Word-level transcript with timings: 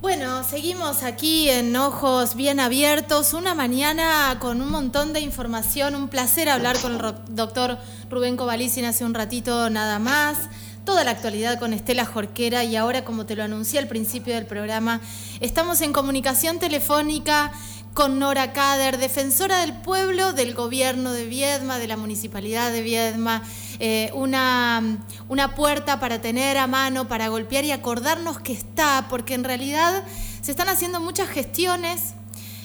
Bueno, 0.00 0.44
seguimos 0.44 1.02
aquí 1.02 1.50
en 1.50 1.76
Ojos 1.76 2.34
Bien 2.34 2.58
Abiertos, 2.58 3.34
una 3.34 3.54
mañana 3.54 4.38
con 4.40 4.62
un 4.62 4.70
montón 4.70 5.12
de 5.12 5.20
información, 5.20 5.94
un 5.94 6.08
placer 6.08 6.48
hablar 6.48 6.80
con 6.80 6.94
el 6.94 7.14
doctor 7.28 7.76
Rubén 8.08 8.38
Cobalicin 8.38 8.86
hace 8.86 9.04
un 9.04 9.12
ratito 9.12 9.68
nada 9.68 9.98
más, 9.98 10.38
toda 10.86 11.04
la 11.04 11.10
actualidad 11.10 11.58
con 11.58 11.74
Estela 11.74 12.06
Jorquera 12.06 12.64
y 12.64 12.76
ahora, 12.76 13.04
como 13.04 13.26
te 13.26 13.36
lo 13.36 13.42
anuncié 13.42 13.78
al 13.78 13.88
principio 13.88 14.34
del 14.34 14.46
programa, 14.46 15.02
estamos 15.40 15.82
en 15.82 15.92
comunicación 15.92 16.58
telefónica 16.58 17.52
con 17.94 18.18
Nora 18.18 18.52
Kader, 18.52 18.98
defensora 18.98 19.60
del 19.60 19.72
pueblo, 19.72 20.32
del 20.32 20.54
gobierno 20.54 21.12
de 21.12 21.24
Viedma, 21.24 21.78
de 21.78 21.88
la 21.88 21.96
municipalidad 21.96 22.70
de 22.70 22.82
Viedma, 22.82 23.42
eh, 23.78 24.10
una, 24.14 24.98
una 25.28 25.54
puerta 25.54 25.98
para 26.00 26.20
tener 26.20 26.56
a 26.56 26.66
mano, 26.66 27.08
para 27.08 27.28
golpear 27.28 27.64
y 27.64 27.72
acordarnos 27.72 28.38
que 28.38 28.52
está, 28.52 29.06
porque 29.10 29.34
en 29.34 29.44
realidad 29.44 30.04
se 30.40 30.52
están 30.52 30.68
haciendo 30.68 31.00
muchas 31.00 31.28
gestiones. 31.28 32.14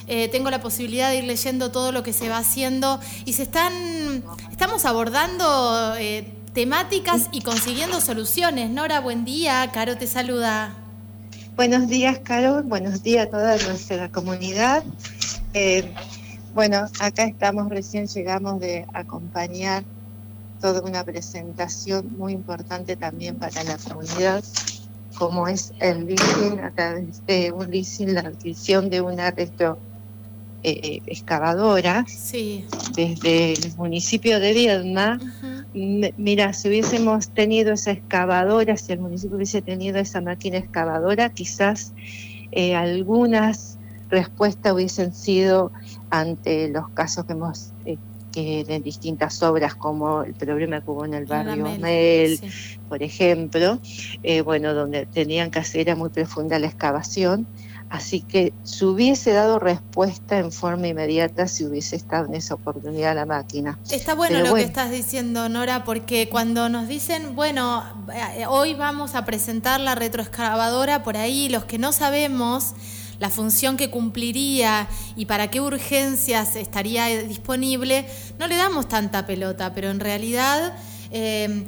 Eh, 0.07 0.27
tengo 0.27 0.51
la 0.51 0.61
posibilidad 0.61 1.09
de 1.09 1.17
ir 1.17 1.23
leyendo 1.23 1.71
todo 1.71 1.91
lo 1.91 2.03
que 2.03 2.13
se 2.13 2.29
va 2.29 2.37
haciendo 2.37 2.99
y 3.25 3.33
se 3.33 3.43
están, 3.43 3.73
estamos 4.51 4.85
abordando 4.85 5.95
eh, 5.97 6.31
temáticas 6.53 7.29
y 7.31 7.41
consiguiendo 7.41 7.99
soluciones. 7.99 8.69
Nora, 8.69 8.99
buen 8.99 9.25
día. 9.25 9.71
Caro 9.73 9.97
te 9.97 10.05
saluda. 10.05 10.75
Buenos 11.55 11.87
días, 11.87 12.19
Caro. 12.19 12.63
Buenos 12.63 13.01
días 13.01 13.27
a 13.27 13.29
toda 13.29 13.57
nuestra 13.57 14.11
comunidad. 14.11 14.83
Eh, 15.57 15.85
bueno, 16.53 16.85
acá 16.99 17.23
estamos, 17.23 17.69
recién 17.69 18.07
llegamos 18.07 18.59
de 18.59 18.85
acompañar 18.91 19.85
toda 20.59 20.81
una 20.81 21.01
presentación 21.05 22.13
muy 22.17 22.33
importante 22.33 22.97
también 22.97 23.37
para 23.37 23.63
la 23.63 23.77
comunidad, 23.77 24.43
como 25.17 25.47
es 25.47 25.71
el 25.79 26.07
leasing, 26.07 26.59
a 26.59 26.71
través 26.71 27.25
de 27.25 27.53
un 27.53 27.71
leasing, 27.71 28.13
la 28.15 28.19
adquisición 28.19 28.89
de 28.89 28.99
una 28.99 29.31
retro 29.31 29.77
eh, 30.61 30.99
excavadora 31.05 32.05
desde 32.93 33.53
el 33.53 33.75
municipio 33.77 34.41
de 34.41 34.51
Viedma. 34.51 35.19
Mira, 35.73 36.51
si 36.51 36.67
hubiésemos 36.67 37.29
tenido 37.29 37.71
esa 37.71 37.91
excavadora, 37.91 38.75
si 38.75 38.91
el 38.91 38.99
municipio 38.99 39.37
hubiese 39.37 39.61
tenido 39.61 39.99
esa 39.99 40.19
máquina 40.19 40.57
excavadora, 40.57 41.29
quizás 41.29 41.93
eh, 42.51 42.75
algunas 42.75 43.74
respuestas 44.09 44.73
hubiesen 44.73 45.13
sido 45.13 45.71
ante 46.09 46.69
los 46.69 46.89
casos 46.89 47.25
que 47.25 47.33
hemos 47.33 47.71
eh, 47.85 47.97
que 48.35 48.65
de 48.65 48.81
distintas 48.81 49.41
obras 49.43 49.75
como 49.75 50.23
el 50.23 50.33
problema 50.33 50.81
que 50.81 50.91
hubo 50.91 51.05
en 51.05 51.13
el 51.13 51.25
barrio 51.25 51.67
Amel, 51.67 52.37
por 52.89 53.01
ejemplo, 53.01 53.79
eh, 54.23 54.41
bueno, 54.41 54.73
donde 54.73 55.05
tenían 55.05 55.51
que 55.51 55.59
hacer 55.59 55.95
muy 55.95 56.09
profunda 56.09 56.59
la 56.59 56.67
excavación. 56.67 57.47
Así 57.89 58.21
que 58.21 58.51
se 58.63 58.83
hubiese 58.83 59.31
dado 59.31 59.59
respuesta 59.59 60.39
en 60.39 60.51
forma 60.51 60.87
inmediata 60.87 61.47
si 61.47 61.63
hubiese 61.65 61.95
estado 61.95 62.25
en 62.25 62.33
esa 62.33 62.55
oportunidad 62.55 63.15
la 63.15 63.25
máquina. 63.25 63.79
Está 63.89 64.15
bueno 64.15 64.41
lo 64.41 64.55
que 64.55 64.63
estás 64.63 64.91
diciendo, 64.91 65.47
Nora, 65.47 65.85
porque 65.85 66.27
cuando 66.27 66.67
nos 66.67 66.87
dicen, 66.87 67.35
bueno, 67.35 67.83
eh, 68.13 68.47
hoy 68.47 68.73
vamos 68.73 69.15
a 69.15 69.23
presentar 69.23 69.79
la 69.79 69.95
retroexcavadora, 69.95 71.03
por 71.03 71.15
ahí 71.15 71.47
los 71.47 71.65
que 71.65 71.77
no 71.77 71.91
sabemos 71.91 72.73
la 73.19 73.29
función 73.29 73.77
que 73.77 73.89
cumpliría 73.89 74.87
y 75.15 75.25
para 75.25 75.49
qué 75.49 75.61
urgencias 75.61 76.55
estaría 76.55 77.07
disponible, 77.23 78.05
no 78.39 78.47
le 78.47 78.55
damos 78.55 78.87
tanta 78.87 79.25
pelota, 79.25 79.73
pero 79.73 79.89
en 79.89 79.99
realidad 79.99 80.73
eh, 81.11 81.65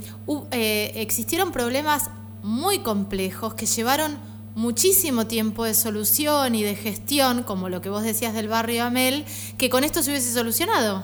eh, 0.52 0.92
existieron 0.96 1.52
problemas 1.52 2.10
muy 2.44 2.80
complejos 2.80 3.54
que 3.54 3.66
llevaron 3.66 4.18
muchísimo 4.56 5.28
tiempo 5.28 5.66
de 5.66 5.74
solución 5.74 6.56
y 6.56 6.64
de 6.64 6.76
gestión, 6.76 7.44
como 7.44 7.70
lo 7.70 7.82
que 7.82 7.90
vos 7.90 8.04
decías 8.04 8.34
del 8.34 8.48
barrio 8.48 8.86
Amel, 8.86 9.24
que 9.58 9.70
con 9.70 9.84
esto 9.84 10.02
se 10.02 10.10
hubiese 10.10 10.34
solucionado. 10.34 11.04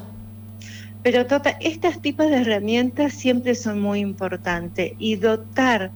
Pero 1.03 1.27
tota, 1.27 1.51
estos 1.59 2.01
tipos 2.01 2.29
de 2.29 2.37
herramientas 2.37 3.13
siempre 3.13 3.55
son 3.55 3.81
muy 3.81 3.99
importantes 3.99 4.93
y 4.97 5.17
dotar 5.17 5.91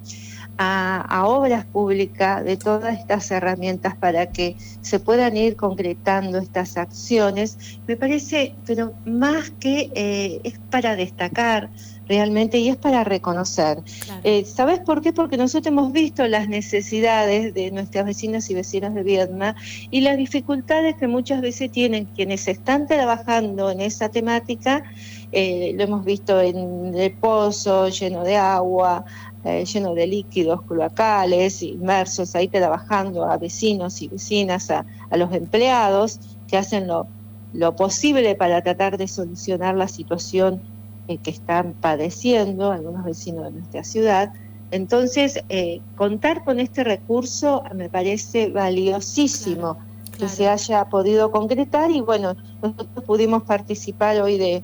a, 0.57 1.01
a, 1.01 1.27
obras 1.27 1.65
públicas 1.65 2.43
de 2.43 2.57
todas 2.57 2.97
estas 2.99 3.29
herramientas 3.31 3.95
para 3.95 4.31
que 4.31 4.55
se 4.81 4.99
puedan 4.99 5.37
ir 5.37 5.55
concretando 5.55 6.37
estas 6.37 6.77
acciones, 6.77 7.79
me 7.87 7.95
parece, 7.95 8.55
pero 8.65 8.93
más 9.05 9.51
que 9.51 9.91
eh, 9.93 10.41
es 10.43 10.59
para 10.69 10.95
destacar, 10.95 11.69
realmente 12.07 12.57
y 12.57 12.69
es 12.69 12.77
para 12.77 13.03
reconocer. 13.03 13.79
Eh, 14.23 14.45
¿Sabes 14.45 14.79
por 14.79 15.01
qué? 15.01 15.13
Porque 15.13 15.37
nosotros 15.37 15.67
hemos 15.67 15.91
visto 15.91 16.25
las 16.27 16.47
necesidades 16.47 17.53
de 17.53 17.71
nuestras 17.71 18.05
vecinas 18.05 18.49
y 18.49 18.53
vecinos 18.53 18.93
de 18.93 19.03
Vietnam 19.03 19.55
y 19.91 20.01
las 20.01 20.17
dificultades 20.17 20.95
que 20.95 21.07
muchas 21.07 21.41
veces 21.41 21.71
tienen 21.71 22.05
quienes 22.05 22.47
están 22.47 22.87
trabajando 22.87 23.69
en 23.69 23.81
esa 23.81 24.09
temática. 24.09 24.83
Eh, 25.31 25.73
lo 25.75 25.83
hemos 25.83 26.05
visto 26.05 26.39
en 26.39 26.95
el 26.95 27.11
pozo 27.11 27.89
lleno 27.89 28.23
de 28.23 28.37
agua, 28.37 29.03
eh, 29.47 29.65
lleno 29.65 29.93
de 29.93 30.07
líquidos 30.07 30.61
cloacales, 30.63 31.63
inmersos 31.63 32.35
ahí 32.35 32.47
trabajando 32.47 33.25
a 33.25 33.37
vecinos 33.37 34.01
y 34.01 34.07
vecinas, 34.07 34.69
a, 34.71 34.85
a 35.09 35.17
los 35.17 35.33
empleados 35.33 36.19
que 36.47 36.57
hacen 36.57 36.87
lo, 36.87 37.07
lo 37.53 37.75
posible 37.75 38.35
para 38.35 38.61
tratar 38.61 38.97
de 38.97 39.07
solucionar 39.07 39.75
la 39.75 39.87
situación 39.87 40.61
eh, 41.07 41.17
que 41.17 41.31
están 41.31 41.73
padeciendo 41.79 42.71
algunos 42.71 43.05
vecinos 43.05 43.45
de 43.45 43.51
nuestra 43.51 43.83
ciudad. 43.83 44.33
Entonces, 44.71 45.41
eh, 45.47 45.79
contar 45.95 46.43
con 46.43 46.59
este 46.59 46.83
recurso 46.83 47.63
me 47.73 47.89
parece 47.89 48.49
valiosísimo 48.49 49.77
que 50.19 50.27
se 50.27 50.49
haya 50.49 50.85
podido 50.85 51.31
concretar 51.31 51.91
y 51.91 52.01
bueno, 52.01 52.35
nosotros 52.61 53.05
pudimos 53.05 53.43
participar 53.43 54.19
hoy 54.19 54.37
de, 54.37 54.63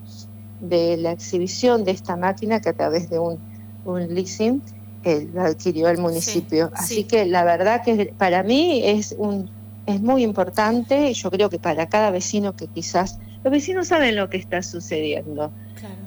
de 0.60 0.96
la 0.96 1.12
exhibición 1.12 1.84
de 1.84 1.92
esta 1.92 2.16
máquina 2.16 2.60
que 2.60 2.70
a 2.70 2.72
través 2.74 3.08
de 3.08 3.18
un, 3.18 3.38
un 3.84 4.14
leasing 4.14 4.62
eh, 5.04 5.28
lo 5.32 5.42
adquirió 5.42 5.88
el 5.88 5.98
municipio. 5.98 6.70
Así 6.74 7.04
que 7.04 7.26
la 7.26 7.44
verdad 7.44 7.82
que 7.84 8.14
para 8.16 8.42
mí 8.42 8.82
es 8.84 9.14
un 9.16 9.50
es 9.86 10.00
muy 10.00 10.22
importante, 10.22 11.12
yo 11.12 11.30
creo 11.30 11.50
que 11.50 11.58
para 11.58 11.86
cada 11.88 12.10
vecino 12.10 12.56
que 12.56 12.66
quizás 12.68 13.18
los 13.42 13.50
vecinos 13.50 13.88
saben 13.88 14.16
lo 14.16 14.30
que 14.30 14.38
está 14.38 14.62
sucediendo, 14.62 15.52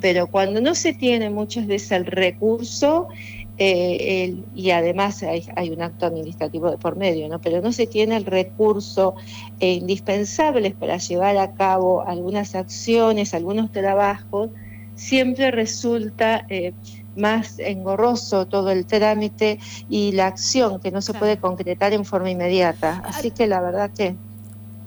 pero 0.01 0.27
cuando 0.27 0.61
no 0.61 0.73
se 0.73 0.93
tiene 0.93 1.29
muchas 1.29 1.67
veces 1.67 1.91
el 1.91 2.05
recurso, 2.05 3.09
eh, 3.59 4.35
y 4.55 4.69
además 4.71 5.23
hay, 5.23 5.69
un 5.71 5.81
acto 5.81 6.05
administrativo 6.05 6.69
de 6.71 6.77
por 6.77 6.95
medio, 6.95 7.27
¿no? 7.27 7.39
pero 7.41 7.61
no 7.61 7.71
se 7.71 7.87
tiene 7.87 8.15
el 8.15 8.25
recurso 8.25 9.15
eh, 9.59 9.73
indispensable 9.73 10.71
para 10.71 10.97
llevar 10.97 11.37
a 11.37 11.53
cabo 11.53 12.01
algunas 12.07 12.55
acciones, 12.55 13.33
algunos 13.33 13.71
trabajos, 13.71 14.49
siempre 14.95 15.51
resulta 15.51 16.45
eh, 16.49 16.73
más 17.17 17.59
engorroso 17.59 18.45
todo 18.45 18.71
el 18.71 18.85
trámite 18.85 19.59
y 19.89 20.11
la 20.13 20.27
acción 20.27 20.79
que 20.79 20.91
no 20.91 21.01
se 21.01 21.13
puede 21.13 21.37
concretar 21.37 21.93
en 21.93 22.05
forma 22.05 22.29
inmediata. 22.29 23.01
Así 23.05 23.31
que 23.31 23.47
la 23.47 23.61
verdad 23.61 23.91
que... 23.95 24.15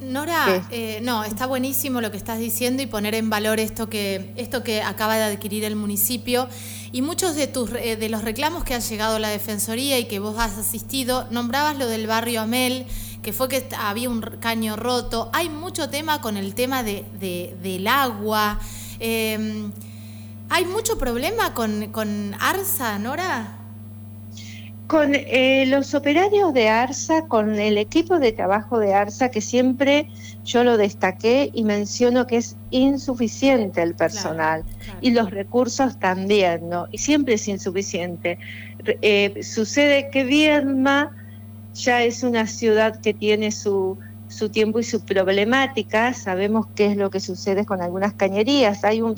Nora, 0.01 0.67
eh, 0.71 1.01
no, 1.03 1.25
está 1.25 1.45
buenísimo 1.45 2.01
lo 2.01 2.11
que 2.11 2.17
estás 2.17 2.39
diciendo 2.39 2.83
y 2.83 2.87
poner 2.87 3.15
en 3.15 3.29
valor 3.29 3.61
esto 3.61 3.91
que, 3.91 4.33
esto 4.37 4.63
que 4.63 4.81
acaba 4.81 5.17
de 5.17 5.25
adquirir 5.25 5.65
el 5.65 5.77
municipio. 5.77 6.49
Y 6.91 7.03
muchos 7.03 7.37
de, 7.37 7.47
tus, 7.47 7.71
eh, 7.73 7.97
de 7.97 8.09
los 8.09 8.25
reclamos 8.25 8.65
que 8.65 8.75
ha 8.75 8.79
llegado 8.79 9.17
a 9.17 9.19
la 9.19 9.29
Defensoría 9.29 9.99
y 9.99 10.07
que 10.07 10.19
vos 10.19 10.39
has 10.39 10.57
asistido, 10.57 11.27
nombrabas 11.31 11.77
lo 11.77 11.87
del 11.87 12.07
barrio 12.07 12.41
Amel, 12.41 12.87
que 13.23 13.35
fue 13.35 13.49
que 13.49 13.69
había 13.79 14.09
un 14.09 14.23
caño 14.41 14.77
roto. 14.77 15.29
Hay 15.35 15.51
mucho 15.51 15.91
tema 15.91 16.23
con 16.23 16.39
el 16.39 16.55
tema 16.55 16.83
de, 16.83 17.05
del 17.63 17.87
agua. 17.87 18.59
Em, 18.99 19.71
¿Hay 20.53 20.65
mucho 20.65 20.99
problema 20.99 21.55
con, 21.55 21.93
con 21.93 22.35
ARSA, 22.41 22.99
Nora? 22.99 23.57
Con 24.89 25.15
eh, 25.15 25.65
los 25.69 25.95
operarios 25.95 26.53
de 26.53 26.69
ARSA, 26.69 27.29
con 27.29 27.61
el 27.61 27.79
equipo 27.79 28.19
de 28.19 28.33
trabajo 28.33 28.81
de 28.81 28.93
ARSA, 28.93 29.31
que 29.31 29.43
siempre 29.43 30.09
yo 30.45 30.65
lo 30.65 30.77
destaqué 30.77 31.53
y 31.55 31.63
menciono 31.63 32.27
que 32.27 32.39
es 32.39 32.57
insuficiente 32.73 33.81
el 33.81 33.95
personal 33.95 34.65
y 35.01 35.13
los 35.13 35.31
recursos 35.31 36.01
también, 36.01 36.69
¿no? 36.69 36.89
Y 36.91 36.99
siempre 36.99 37.35
es 37.35 37.47
insuficiente. 37.47 38.41
Eh, 39.03 39.45
sucede 39.45 40.11
que 40.11 40.25
Viedma 40.25 41.17
ya 41.75 42.03
es 42.03 42.25
una 42.25 42.49
ciudad 42.49 43.01
que 43.01 43.15
tiene 43.15 43.53
su, 43.53 43.99
su 44.27 44.49
tiempo 44.49 44.81
y 44.81 44.83
su 44.83 45.05
problemática, 45.05 46.13
sabemos 46.13 46.67
qué 46.75 46.87
es 46.87 46.97
lo 46.97 47.09
que 47.11 47.21
sucede 47.21 47.65
con 47.65 47.81
algunas 47.81 48.15
cañerías, 48.15 48.83
hay 48.83 49.01
un, 49.01 49.15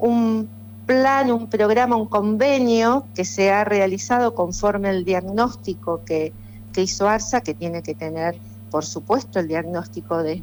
un 0.00 0.48
plan, 0.86 1.30
un 1.30 1.48
programa, 1.48 1.96
un 1.96 2.06
convenio 2.06 3.06
que 3.14 3.24
se 3.24 3.50
ha 3.50 3.64
realizado 3.64 4.34
conforme 4.34 4.88
al 4.88 5.04
diagnóstico 5.04 6.02
que, 6.04 6.32
hizo 6.76 7.08
ARSA, 7.08 7.42
que 7.42 7.54
tiene 7.54 7.82
que 7.82 7.94
tener, 7.94 8.36
por 8.70 8.84
supuesto, 8.84 9.38
el 9.38 9.48
diagnóstico 9.48 10.22
de, 10.22 10.42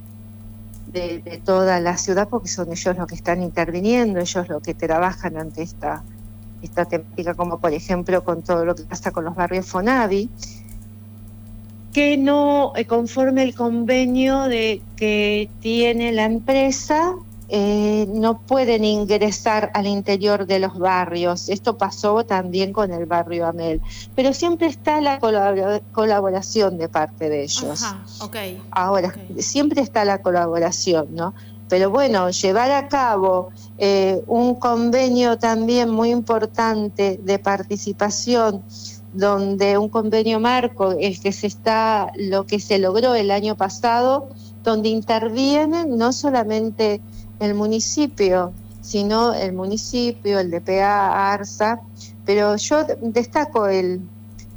de, 0.88 1.42
toda 1.44 1.80
la 1.80 1.98
ciudad, 1.98 2.30
porque 2.30 2.48
son 2.48 2.72
ellos 2.72 2.98
los 2.98 3.08
que 3.08 3.16
están 3.16 3.42
interviniendo, 3.42 4.20
ellos 4.20 4.48
los 4.50 4.62
que 4.62 4.74
trabajan 4.74 5.38
ante 5.38 5.62
esta, 5.62 6.04
esta 6.62 6.86
temática, 6.86 7.34
como 7.34 7.60
por 7.60 7.74
ejemplo 7.74 8.24
con 8.24 8.42
todo 8.42 8.66
lo 8.66 8.76
que 8.76 8.84
pasa 8.84 9.12
con 9.12 9.26
los 9.26 9.36
barrios 9.36 9.66
Fonavi. 9.66 10.30
que 11.94 12.18
no 12.18 12.74
eh, 12.76 12.86
conforme 12.86 13.44
el 13.44 13.56
convenio 13.56 14.44
de 14.44 14.82
que 14.96 15.50
tiene 15.62 16.12
la 16.12 16.26
empresa 16.26 17.16
eh, 17.52 18.06
no 18.10 18.42
pueden 18.42 18.86
ingresar 18.86 19.72
al 19.74 19.88
interior 19.88 20.46
de 20.46 20.60
los 20.60 20.78
barrios. 20.78 21.50
Esto 21.50 21.78
pasó 21.78 22.24
también 22.24 22.74
con 22.74 22.92
el 22.92 23.06
barrio 23.06 23.48
Amel. 23.48 23.82
Pero 24.16 24.34
siempre 24.34 24.68
está 24.68 25.02
la 25.02 25.20
colaboración 25.20 26.78
de 26.78 26.90
parte 26.90 27.28
de 27.28 27.44
ellos. 27.44 27.84
Ajá, 27.84 28.06
okay, 28.22 28.62
Ahora, 28.72 29.14
siempre 29.40 29.82
está 29.82 30.06
la 30.06 30.22
colaboración, 30.22 31.08
¿no? 31.16 31.34
Pero 31.70 31.90
bueno, 31.90 32.30
llevar 32.30 32.72
a 32.72 32.88
cabo 32.88 33.50
eh, 33.78 34.22
un 34.28 34.56
convenio 34.56 35.38
también 35.38 35.90
muy 35.90 36.10
importante 36.10 37.20
de 37.22 37.40
participación 37.40 38.64
donde 39.14 39.78
un 39.78 39.90
convenio 39.90 40.40
marco, 40.40 40.92
el 40.92 41.20
que 41.20 41.32
se 41.32 41.48
está, 41.48 42.12
lo 42.16 42.46
que 42.46 42.60
se 42.60 42.78
logró 42.78 43.16
el 43.16 43.32
año 43.32 43.56
pasado, 43.56 44.30
donde 44.64 44.90
intervienen 44.90 45.98
no 45.98 46.12
solamente 46.12 47.02
el 47.40 47.54
municipio, 47.54 48.54
sino 48.82 49.34
el 49.34 49.54
municipio, 49.54 50.40
el 50.40 50.52
DPA, 50.52 51.34
ARSA, 51.34 51.80
pero 52.26 52.56
yo 52.56 52.86
destaco 53.02 53.68
el, 53.68 54.02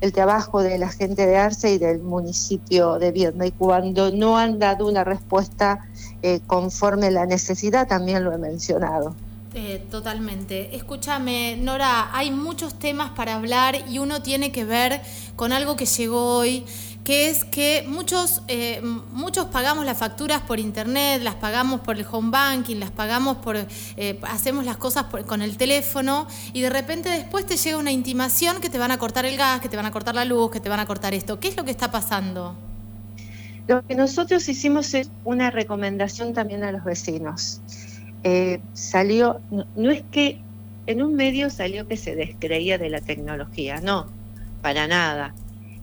el 0.01 0.13
trabajo 0.13 0.63
de 0.63 0.79
la 0.79 0.89
gente 0.89 1.27
de 1.27 1.37
ARSA 1.37 1.71
y 1.71 1.79
del 1.79 2.01
municipio 2.01 2.99
de 2.99 3.13
Viedma 3.13 3.47
y 3.47 3.53
cuando 3.53 4.11
no 4.11 4.37
han 4.37 4.59
dado 4.59 4.87
una 4.89 5.05
respuesta 5.05 5.87
eh, 6.23 6.41
conforme 6.47 7.11
la 7.11 7.27
necesidad, 7.27 7.89
también 7.89 8.25
lo 8.25 8.33
he 8.33 8.39
mencionado. 8.39 9.15
Eh, 9.55 9.87
totalmente. 9.91 10.75
Escúchame, 10.75 11.57
Nora, 11.59 12.09
hay 12.17 12.31
muchos 12.31 12.79
temas 12.79 13.11
para 13.11 13.35
hablar 13.35 13.77
y 13.89 13.99
uno 13.99 14.23
tiene 14.23 14.51
que 14.51 14.65
ver 14.65 15.03
con 15.37 15.53
algo 15.53 15.77
que 15.77 15.85
llegó 15.85 16.39
hoy, 16.39 16.65
que 17.05 17.29
es 17.31 17.45
que 17.45 17.85
muchos, 17.89 18.43
eh, 18.49 18.81
muchos 19.11 19.47
pagamos 19.47 19.85
las 19.85 19.99
facturas 19.99 20.43
por 20.43 20.61
internet, 20.61 21.21
las 21.23 21.35
pagamos 21.35 21.81
por 21.81 21.97
el 21.97 22.07
home 22.09 22.31
banking, 22.31 22.77
las 22.77 22.91
pagamos 22.91 23.39
por, 23.39 23.57
eh, 23.57 24.21
hacemos 24.23 24.65
las 24.65 24.77
cosas 24.77 25.07
con 25.27 25.43
el 25.43 25.57
teléfono 25.57 26.29
y 26.53 26.61
de 26.61 26.71
repente 26.71 27.09
después 27.09 27.45
te 27.47 27.57
llega 27.57 27.77
una 27.77 27.91
intimación 27.91 28.61
que 28.61 28.71
te 28.71 28.79
van 28.79 28.93
a 28.93 28.99
cortar 28.99 29.27
el 29.27 29.37
gas, 29.37 29.61
que 29.61 29.69
te 29.69 29.77
van 29.77 29.87
a 29.87 29.91
cortar 29.91 30.15
la 30.15 30.25
luz, 30.25 30.51
que 30.51 30.61
te 30.61 30.69
van 30.69 30.81
a 30.81 30.87
cortar 30.87 31.13
esto. 31.13 31.41
¿Qué 31.41 31.49
es 31.49 31.57
lo 31.57 31.65
que 31.65 31.73
está 31.73 31.91
pasando? 31.91 32.57
Lo 33.67 33.85
que 33.87 33.95
nosotros 33.95 34.49
hicimos 34.49 34.95
es 34.95 35.09
una 35.25 35.51
recomendación 35.51 36.35
también 36.35 36.65
a 36.65 36.73
los 36.73 36.85
vecinos. 36.85 37.61
Eh, 38.25 38.61
salió, 38.73 39.41
no, 39.51 39.91
es 39.91 40.03
que 40.13 40.41
en 40.87 41.03
un 41.03 41.15
medio 41.15 41.51
salió 41.51 41.89
que 41.89 41.97
se 41.97 42.15
descreía 42.15 42.79
de 42.79 42.91
la 42.91 43.01
tecnología, 43.01 43.81
no, 43.81 44.07
para 44.63 44.87
nada. 44.87 45.35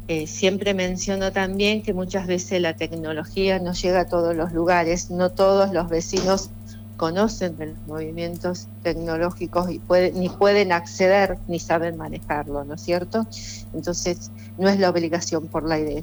Eh, 0.09 0.25
siempre 0.25 0.73
menciono 0.73 1.31
también 1.31 1.83
que 1.83 1.93
muchas 1.93 2.25
veces 2.25 2.59
la 2.59 2.75
tecnología 2.75 3.59
no 3.59 3.73
llega 3.73 4.01
a 4.01 4.07
todos 4.07 4.35
los 4.35 4.51
lugares, 4.53 5.11
no 5.11 5.29
todos 5.29 5.71
los 5.71 5.87
vecinos 5.87 6.49
conocen 6.97 7.55
de 7.57 7.67
los 7.67 7.77
movimientos 7.87 8.67
tecnológicos 8.81 9.69
y 9.69 9.79
ni 10.15 10.29
pueden 10.29 10.71
acceder 10.71 11.37
ni 11.47 11.59
saben 11.59 11.95
manejarlo, 11.95 12.65
¿no 12.65 12.73
es 12.73 12.81
cierto? 12.81 13.27
Entonces, 13.75 14.31
no 14.57 14.67
es 14.67 14.79
la 14.79 14.89
obligación 14.89 15.45
por 15.47 15.63
la 15.63 15.77
idea 15.77 16.01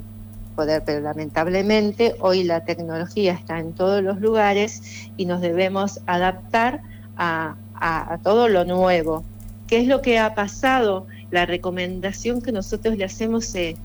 poder, 0.55 0.83
pero 0.85 1.01
lamentablemente 1.01 2.15
hoy 2.19 2.45
la 2.45 2.63
tecnología 2.63 3.33
está 3.33 3.59
en 3.59 3.73
todos 3.73 4.01
los 4.01 4.21
lugares 4.21 4.81
y 5.17 5.25
nos 5.25 5.41
debemos 5.41 5.99
adaptar 6.07 6.81
a, 7.17 7.55
todo 8.23 8.47
lo 8.47 8.63
nuevo. 8.63 9.25
¿Qué 9.67 9.79
es 9.81 9.87
lo 9.87 10.01
que 10.01 10.17
ha 10.17 10.33
pasado? 10.33 11.07
La 11.29 11.45
recomendación 11.45 12.41
que 12.41 12.51
nosotros 12.51 12.97
le 12.97 13.03
hacemos 13.03 13.53
es, 13.53 13.75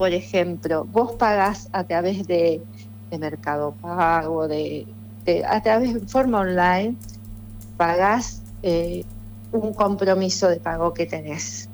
por 0.00 0.14
ejemplo, 0.14 0.86
vos 0.90 1.12
pagás 1.12 1.68
a 1.72 1.84
través 1.84 2.26
de, 2.26 2.62
Mercado 3.18 3.74
Pago, 3.82 4.48
de, 4.48 4.86
a 5.46 5.62
través 5.62 5.92
de 5.92 6.00
forma 6.08 6.40
online, 6.40 6.96
pagás 7.76 8.40
eh, 8.62 9.04
un 9.52 9.74
compromiso 9.74 10.48
de 10.48 10.56
pago 10.56 10.94
que 10.94 11.04
tenés. 11.04 11.68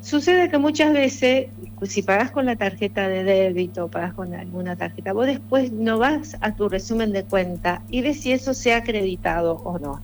Sucede 0.00 0.50
que 0.50 0.58
muchas 0.58 0.92
veces, 0.92 1.46
si 1.82 2.02
pagas 2.02 2.32
con 2.32 2.46
la 2.46 2.56
tarjeta 2.56 3.06
de 3.06 3.22
débito 3.22 3.84
o 3.84 3.88
pagas 3.88 4.14
con 4.14 4.34
alguna 4.34 4.74
tarjeta, 4.74 5.12
vos 5.12 5.26
después 5.26 5.70
no 5.70 5.98
vas 5.98 6.36
a 6.40 6.56
tu 6.56 6.68
resumen 6.68 7.12
de 7.12 7.22
cuenta 7.22 7.82
y 7.88 8.02
ves 8.02 8.22
si 8.22 8.32
eso 8.32 8.54
se 8.54 8.74
ha 8.74 8.78
acreditado 8.78 9.60
o 9.62 9.78
no. 9.78 10.00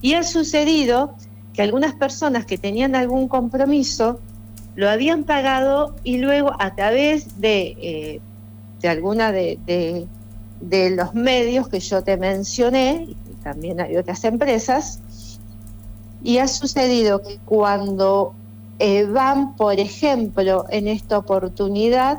Y 0.00 0.14
ha 0.14 0.22
sucedido 0.22 1.16
que 1.52 1.60
algunas 1.60 1.92
personas 1.92 2.46
que 2.46 2.56
tenían 2.56 2.94
algún 2.94 3.28
compromiso 3.28 4.20
lo 4.76 4.88
habían 4.88 5.24
pagado 5.24 5.96
y 6.04 6.18
luego 6.18 6.52
a 6.58 6.74
través 6.74 7.40
de, 7.40 7.76
eh, 7.80 8.20
de 8.80 8.88
alguna 8.88 9.32
de, 9.32 9.58
de 10.60 10.90
los 10.90 11.14
medios 11.14 11.68
que 11.68 11.80
yo 11.80 12.02
te 12.04 12.16
mencioné, 12.16 13.08
y 13.08 13.34
también 13.42 13.80
hay 13.80 13.96
otras 13.96 14.24
empresas, 14.24 15.00
y 16.22 16.38
ha 16.38 16.48
sucedido 16.48 17.22
que 17.22 17.38
cuando 17.44 18.34
eh, 18.78 19.04
van, 19.04 19.56
por 19.56 19.78
ejemplo, 19.78 20.66
en 20.68 20.88
esta 20.88 21.18
oportunidad, 21.18 22.18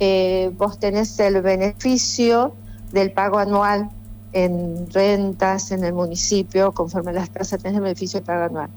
eh, 0.00 0.50
vos 0.56 0.78
tenés 0.78 1.18
el 1.20 1.40
beneficio 1.42 2.54
del 2.92 3.12
pago 3.12 3.38
anual 3.38 3.90
en 4.32 4.90
rentas 4.90 5.70
en 5.70 5.84
el 5.84 5.92
municipio, 5.92 6.72
conforme 6.72 7.10
a 7.10 7.14
las 7.14 7.30
tasas 7.30 7.62
tenés 7.62 7.76
el 7.76 7.82
beneficio 7.82 8.20
del 8.20 8.26
pago 8.26 8.44
anual. 8.44 8.70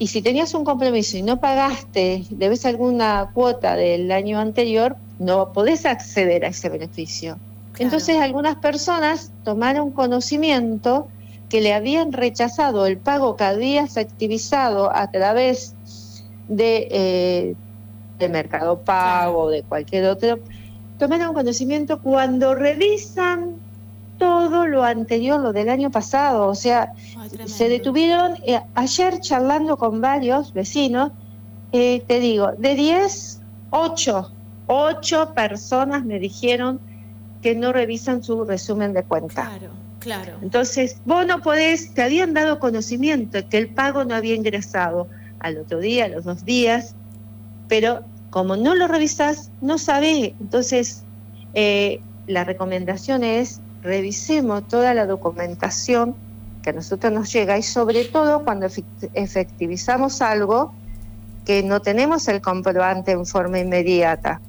Y 0.00 0.06
si 0.06 0.22
tenías 0.22 0.54
un 0.54 0.64
compromiso 0.64 1.18
y 1.18 1.22
no 1.22 1.40
pagaste, 1.40 2.24
debes 2.30 2.64
alguna 2.64 3.32
cuota 3.34 3.76
del 3.76 4.10
año 4.10 4.40
anterior, 4.40 4.96
no 5.18 5.52
podés 5.52 5.84
acceder 5.84 6.46
a 6.46 6.48
ese 6.48 6.70
beneficio. 6.70 7.38
Entonces 7.78 8.16
algunas 8.16 8.56
personas 8.56 9.30
tomaron 9.44 9.90
conocimiento 9.90 11.08
que 11.50 11.60
le 11.60 11.74
habían 11.74 12.12
rechazado 12.12 12.86
el 12.86 12.96
pago 12.96 13.36
que 13.36 13.44
habías 13.44 13.98
activizado 13.98 14.90
a 14.90 15.10
través 15.10 15.74
de, 16.48 16.88
eh, 16.90 17.54
de 18.18 18.28
Mercado 18.30 18.80
Pago, 18.80 19.40
o 19.40 19.50
de 19.50 19.64
cualquier 19.64 20.06
otro, 20.06 20.38
tomaron 20.98 21.34
conocimiento 21.34 22.00
cuando 22.00 22.54
revisan 22.54 23.59
todo 24.20 24.66
lo 24.66 24.84
anterior, 24.84 25.40
lo 25.40 25.52
del 25.52 25.70
año 25.70 25.90
pasado. 25.90 26.46
O 26.46 26.54
sea, 26.54 26.92
se 27.46 27.68
detuvieron 27.70 28.36
eh, 28.46 28.60
ayer 28.74 29.18
charlando 29.20 29.78
con 29.78 30.00
varios 30.00 30.52
vecinos, 30.52 31.10
eh, 31.72 32.04
te 32.06 32.20
digo, 32.20 32.52
de 32.58 32.74
10, 32.74 33.40
8, 33.70 34.32
8 34.66 35.32
personas 35.34 36.04
me 36.04 36.18
dijeron 36.18 36.78
que 37.40 37.54
no 37.56 37.72
revisan 37.72 38.22
su 38.22 38.44
resumen 38.44 38.92
de 38.92 39.02
cuenta. 39.02 39.46
Claro. 39.46 39.80
Claro. 40.00 40.38
Entonces, 40.40 40.96
vos 41.04 41.26
no 41.26 41.42
podés, 41.42 41.92
te 41.92 42.02
habían 42.02 42.32
dado 42.32 42.58
conocimiento 42.58 43.36
de 43.36 43.46
que 43.46 43.58
el 43.58 43.68
pago 43.68 44.04
no 44.04 44.14
había 44.14 44.34
ingresado 44.34 45.08
al 45.40 45.58
otro 45.58 45.78
día, 45.78 46.06
a 46.06 46.08
los 46.08 46.24
dos 46.24 46.46
días, 46.46 46.94
pero 47.68 48.00
como 48.30 48.56
no 48.56 48.74
lo 48.74 48.88
revisás, 48.88 49.50
no 49.60 49.76
sabés. 49.76 50.32
Entonces, 50.40 51.02
eh, 51.52 52.00
la 52.26 52.44
recomendación 52.44 53.24
es 53.24 53.60
revisemos 53.82 54.66
toda 54.68 54.94
la 54.94 55.06
documentación 55.06 56.14
que 56.62 56.70
a 56.70 56.72
nosotros 56.72 57.12
nos 57.12 57.32
llega 57.32 57.56
y 57.58 57.62
sobre 57.62 58.04
todo 58.04 58.44
cuando 58.44 58.66
efectivizamos 59.14 60.20
algo 60.20 60.74
que 61.44 61.62
no 61.62 61.80
tenemos 61.80 62.28
el 62.28 62.40
comprobante 62.40 63.12
en 63.12 63.24
forma 63.24 63.58
inmediata, 63.58 64.40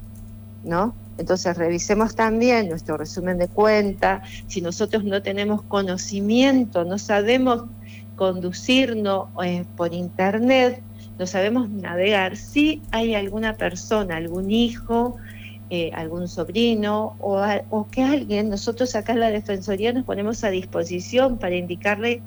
¿no? 0.64 0.94
Entonces 1.18 1.58
revisemos 1.58 2.16
también 2.16 2.70
nuestro 2.70 2.98
resumen 2.98 3.38
de 3.38 3.48
cuenta, 3.48 4.24
si 4.48 4.62
nosotros 4.62 5.04
no 5.04 5.22
tenemos 5.22 5.62
conocimiento, 5.62 6.84
no 6.84 6.98
sabemos 6.98 7.66
conducirnos 8.16 9.30
eh, 9.44 9.66
por 9.78 9.94
internet, 9.94 10.82
no 11.20 11.28
sabemos 11.28 11.70
navegar, 11.70 12.38
si 12.38 12.82
hay 12.92 13.14
alguna 13.16 13.54
persona, 13.54 14.18
algún 14.18 14.52
hijo, 14.52 15.18
eh, 15.74 15.90
algún 15.94 16.28
sobrino 16.28 17.16
o, 17.22 17.42
o, 17.70 17.88
que 17.88 18.04
alguien, 18.04 18.50
nosotros 18.50 18.94
acá 18.94 19.14
en 19.14 19.22
la 19.22 19.32
Defensoría 19.32 19.94
nos 19.94 20.04
ponemos 20.04 20.44
a 20.44 20.50
disposición 20.50 21.38
para 21.38 21.56
indicarle 21.56 22.22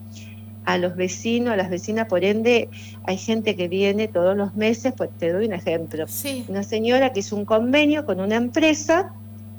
a 0.65 0.79
los 0.79 0.97
vecinos, 0.97 1.53
a 1.53 1.57
las 1.57 1.69
vecinas, 1.69 2.09
por 2.09 2.25
ende 2.25 2.71
hay 3.05 3.19
gente 3.19 3.55
que 3.55 3.69
viene 3.69 4.09
todos 4.09 4.35
los 4.35 4.55
meses, 4.55 4.95
pues 4.97 5.11
te 5.19 5.31
doy 5.31 5.45
un 5.45 5.53
ejemplo. 5.53 6.07
Una 6.49 6.63
señora 6.63 7.13
que 7.13 7.21
hizo 7.21 7.37
un 7.37 7.45
convenio 7.45 8.07
con 8.07 8.19
una 8.19 8.37
empresa, 8.37 9.13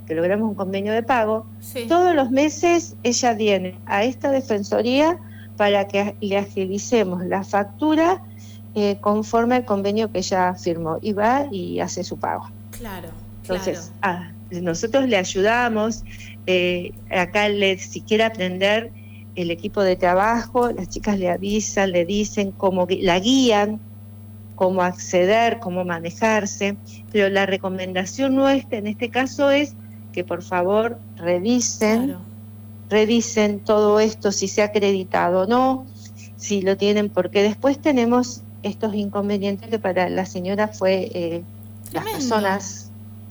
que 0.08 0.16
logramos 0.16 0.50
un 0.50 0.56
convenio 0.56 0.92
de 0.92 1.04
pago, 1.04 1.46
todos 1.88 2.16
los 2.16 2.32
meses 2.32 2.96
ella 3.04 3.36
viene 3.36 3.78
a 3.86 4.04
esta 4.04 4.32
defensoría 4.32 5.20
para 5.58 5.88
que 5.88 6.16
le 6.22 6.38
agilicemos 6.40 7.24
la 7.24 7.44
factura 7.44 8.24
eh, 8.74 8.98
conforme 9.00 9.58
al 9.58 9.66
convenio 9.66 10.12
que 10.12 10.18
ella 10.18 10.56
firmó 10.56 10.98
y 11.04 11.14
va 11.14 11.46
y 11.52 11.82
hace 11.82 12.04
su 12.04 12.18
pago. 12.18 12.50
Claro. 12.72 13.25
Entonces, 13.48 13.92
ah, 14.02 14.32
nosotros 14.50 15.08
le 15.08 15.18
ayudamos, 15.18 16.04
eh, 16.48 16.94
acá 17.12 17.48
le, 17.50 17.78
si 17.78 18.02
quiere 18.02 18.24
aprender 18.24 18.92
el 19.36 19.52
equipo 19.52 19.84
de 19.84 19.96
trabajo, 19.96 20.72
las 20.72 20.90
chicas 20.90 21.20
le 21.20 21.30
avisan, 21.30 21.92
le 21.92 22.06
dicen 22.06 22.52
cómo 22.52 22.88
la 22.90 23.20
guían, 23.20 23.80
cómo 24.56 24.82
acceder, 24.82 25.60
cómo 25.60 25.84
manejarse, 25.84 26.78
pero 27.12 27.30
la 27.30 27.46
recomendación 27.46 28.36
nuestra 28.36 28.78
en 28.78 28.88
este 28.88 29.10
caso 29.10 29.52
es 29.52 29.76
que 30.14 30.24
por 30.24 30.42
favor 30.42 30.98
revisen, 31.18 32.16
revisen 32.90 33.60
todo 33.60 34.00
esto, 34.00 34.32
si 34.32 34.48
se 34.48 34.62
ha 34.62 34.66
acreditado 34.66 35.42
o 35.42 35.48
no, 35.48 35.86
si 36.38 36.62
lo 36.62 36.78
tienen, 36.78 37.10
porque 37.10 37.44
después 37.44 37.80
tenemos 37.80 38.42
estos 38.64 38.96
inconvenientes 38.96 39.70
que 39.70 39.78
para 39.78 40.10
la 40.10 40.26
señora 40.26 40.70
fue, 40.70 41.12
eh, 41.14 41.44
las 41.92 42.06
personas, 42.06 42.85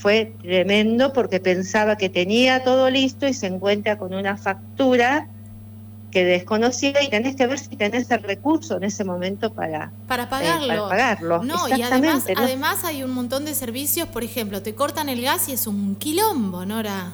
fue 0.05 0.35
tremendo 0.43 1.15
porque 1.15 1.41
pensaba 1.41 1.97
que 1.97 2.11
tenía 2.11 2.63
todo 2.63 2.91
listo 2.91 3.27
y 3.27 3.33
se 3.33 3.47
encuentra 3.47 3.97
con 3.97 4.13
una 4.13 4.37
factura 4.37 5.29
que 6.11 6.27
desconocía 6.27 7.03
y 7.03 7.09
tenés 7.09 7.37
que 7.37 7.47
ver 7.47 7.59
si 7.59 7.75
tenés 7.75 8.11
el 8.11 8.23
recurso 8.23 8.77
en 8.77 8.85
ese 8.85 9.03
momento 9.03 9.55
para, 9.55 9.93
para 10.07 10.29
pagarlo. 10.29 10.75
Eh, 10.75 10.91
pagarlo. 10.91 11.43
No, 11.43 11.57
y 11.75 11.81
además, 11.81 12.27
además 12.37 12.85
hay 12.85 13.03
un 13.03 13.13
montón 13.13 13.47
de 13.47 13.55
servicios, 13.55 14.07
por 14.09 14.25
ejemplo, 14.25 14.61
te 14.61 14.75
cortan 14.75 15.09
el 15.09 15.23
gas 15.23 15.49
y 15.49 15.53
es 15.53 15.67
un 15.67 15.97
quilombo, 15.97 16.67
Nora. 16.67 17.11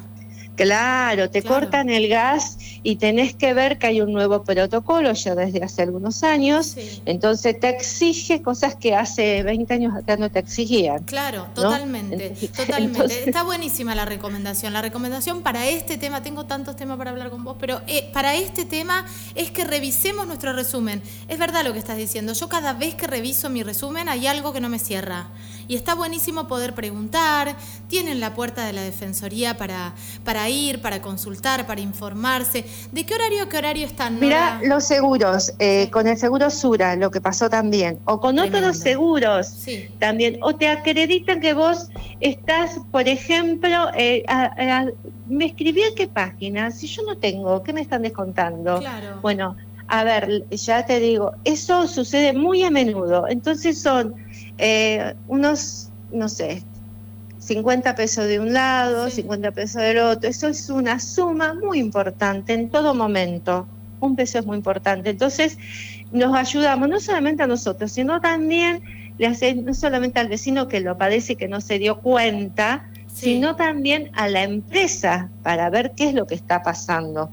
Claro, 0.61 1.31
te 1.31 1.43
cortan 1.43 1.89
el 1.89 2.09
gas 2.09 2.59
y 2.83 2.97
tenés 2.97 3.35
que 3.35 3.55
ver 3.55 3.79
que 3.79 3.87
hay 3.87 4.01
un 4.01 4.13
nuevo 4.13 4.45
protocolo 4.45 5.13
ya 5.13 5.35
desde 5.35 5.63
hace 5.63 5.83
algunos 5.83 6.23
años, 6.23 6.77
entonces 7.07 7.59
te 7.59 7.71
exige 7.71 8.43
cosas 8.43 8.75
que 8.75 8.95
hace 8.95 9.43
20 9.43 9.73
años 9.73 9.95
acá 9.97 10.17
no 10.17 10.31
te 10.31 10.39
exigían. 10.39 11.05
Claro, 11.05 11.47
totalmente, 11.55 12.35
totalmente. 12.55 13.25
Está 13.25 13.43
buenísima 13.43 13.95
la 13.95 14.05
recomendación. 14.05 14.73
La 14.73 14.83
recomendación 14.83 15.43
para 15.43 15.67
este 15.69 15.97
tema, 15.99 16.23
tengo 16.23 16.45
tantos 16.45 16.77
temas 16.77 16.99
para 16.99 17.11
hablar 17.11 17.31
con 17.31 17.43
vos, 17.43 17.57
pero 17.59 17.81
eh, 17.87 18.11
para 18.13 18.35
este 18.35 18.65
tema 18.65 19.07
es 19.35 19.51
que 19.51 19.65
revisemos 19.65 20.27
nuestro 20.27 20.53
resumen. 20.53 21.03
Es 21.29 21.39
verdad 21.39 21.65
lo 21.65 21.73
que 21.73 21.79
estás 21.79 21.97
diciendo, 21.97 22.33
yo 22.33 22.49
cada 22.49 22.75
vez 22.75 22.95
que 22.95 23.07
reviso 23.07 23.49
mi 23.49 23.63
resumen 23.63 24.09
hay 24.09 24.27
algo 24.27 24.53
que 24.53 24.61
no 24.61 24.69
me 24.69 24.79
cierra. 24.79 25.29
Y 25.71 25.77
está 25.77 25.95
buenísimo 25.95 26.49
poder 26.49 26.75
preguntar, 26.75 27.55
tienen 27.87 28.19
la 28.19 28.35
puerta 28.35 28.67
de 28.67 28.73
la 28.73 28.83
Defensoría 28.83 29.57
para, 29.57 29.95
para 30.25 30.49
ir, 30.49 30.83
para 30.83 31.01
consultar, 31.01 31.65
para 31.65 31.81
informarse. 31.81 32.65
¿De 32.91 33.07
qué 33.07 33.15
horario 33.15 33.45
a 33.45 33.49
qué 33.49 33.59
horario 33.59 33.87
están? 33.87 34.19
Mira, 34.19 34.61
los 34.65 34.83
seguros, 34.83 35.53
eh, 35.61 35.89
con 35.93 36.09
el 36.09 36.19
seguro 36.19 36.51
Sura, 36.51 36.97
lo 36.97 37.13
que 37.13 37.21
pasó 37.21 37.49
también, 37.49 38.01
o 38.07 38.19
con 38.19 38.41
otros 38.41 38.79
seguros 38.79 39.55
también, 40.01 40.41
o 40.43 40.57
te 40.57 40.67
acreditan 40.67 41.41
que 41.41 41.55
vos 41.55 41.87
estás, 42.19 42.81
por 42.91 43.07
ejemplo, 43.07 43.91
eh, 43.95 44.25
me 45.29 45.45
escribí 45.45 45.85
a 45.85 45.95
qué 45.95 46.09
página, 46.09 46.73
si 46.73 46.89
yo 46.89 47.05
no 47.05 47.17
tengo, 47.17 47.63
¿qué 47.63 47.73
me 47.73 47.81
están 47.81 48.03
descontando? 48.03 48.81
Claro. 48.81 49.21
Bueno, 49.23 49.57
a 49.91 50.05
ver, 50.05 50.49
ya 50.51 50.87
te 50.87 51.01
digo, 51.01 51.33
eso 51.45 51.89
sucede 51.89 52.33
muy 52.33 52.63
a 52.63 52.71
menudo, 52.71 53.27
entonces 53.29 53.83
son 53.83 54.15
eh, 54.57 55.15
unos, 55.27 55.91
no 56.13 56.29
sé, 56.29 56.63
50 57.41 57.97
pesos 57.97 58.27
de 58.27 58.39
un 58.39 58.53
lado, 58.53 59.11
50 59.11 59.51
pesos 59.51 59.83
del 59.83 59.99
otro. 59.99 60.31
Eso 60.31 60.47
es 60.47 60.71
una 60.71 61.01
suma 61.01 61.55
muy 61.55 61.81
importante 61.81 62.53
en 62.53 62.69
todo 62.71 62.95
momento. 62.95 63.67
Un 63.99 64.15
peso 64.15 64.39
es 64.39 64.47
muy 64.47 64.57
importante. 64.57 65.11
Entonces, 65.11 65.59
nos 66.13 66.37
ayudamos 66.37 66.89
no 66.89 67.01
solamente 67.01 67.43
a 67.43 67.49
nosotros, 67.49 67.91
sino 67.91 68.21
también 68.21 68.83
le 69.19 69.27
hace, 69.27 69.57
no 69.57 69.75
solamente 69.75 70.21
al 70.21 70.29
vecino 70.29 70.69
que 70.69 70.81
lo 70.81 70.97
padece 70.97 71.33
y 71.33 71.37
que 71.37 71.49
no 71.49 71.61
se 71.61 71.81
dio 71.81 71.99
cuenta, 71.99 72.89
sino 73.13 73.57
también 73.57 74.11
a 74.15 74.29
la 74.29 74.45
empresa 74.45 75.31
para 75.43 75.69
ver 75.71 75.93
qué 75.97 76.11
es 76.11 76.15
lo 76.15 76.27
que 76.27 76.37
está 76.37 76.63
pasando. 76.63 77.31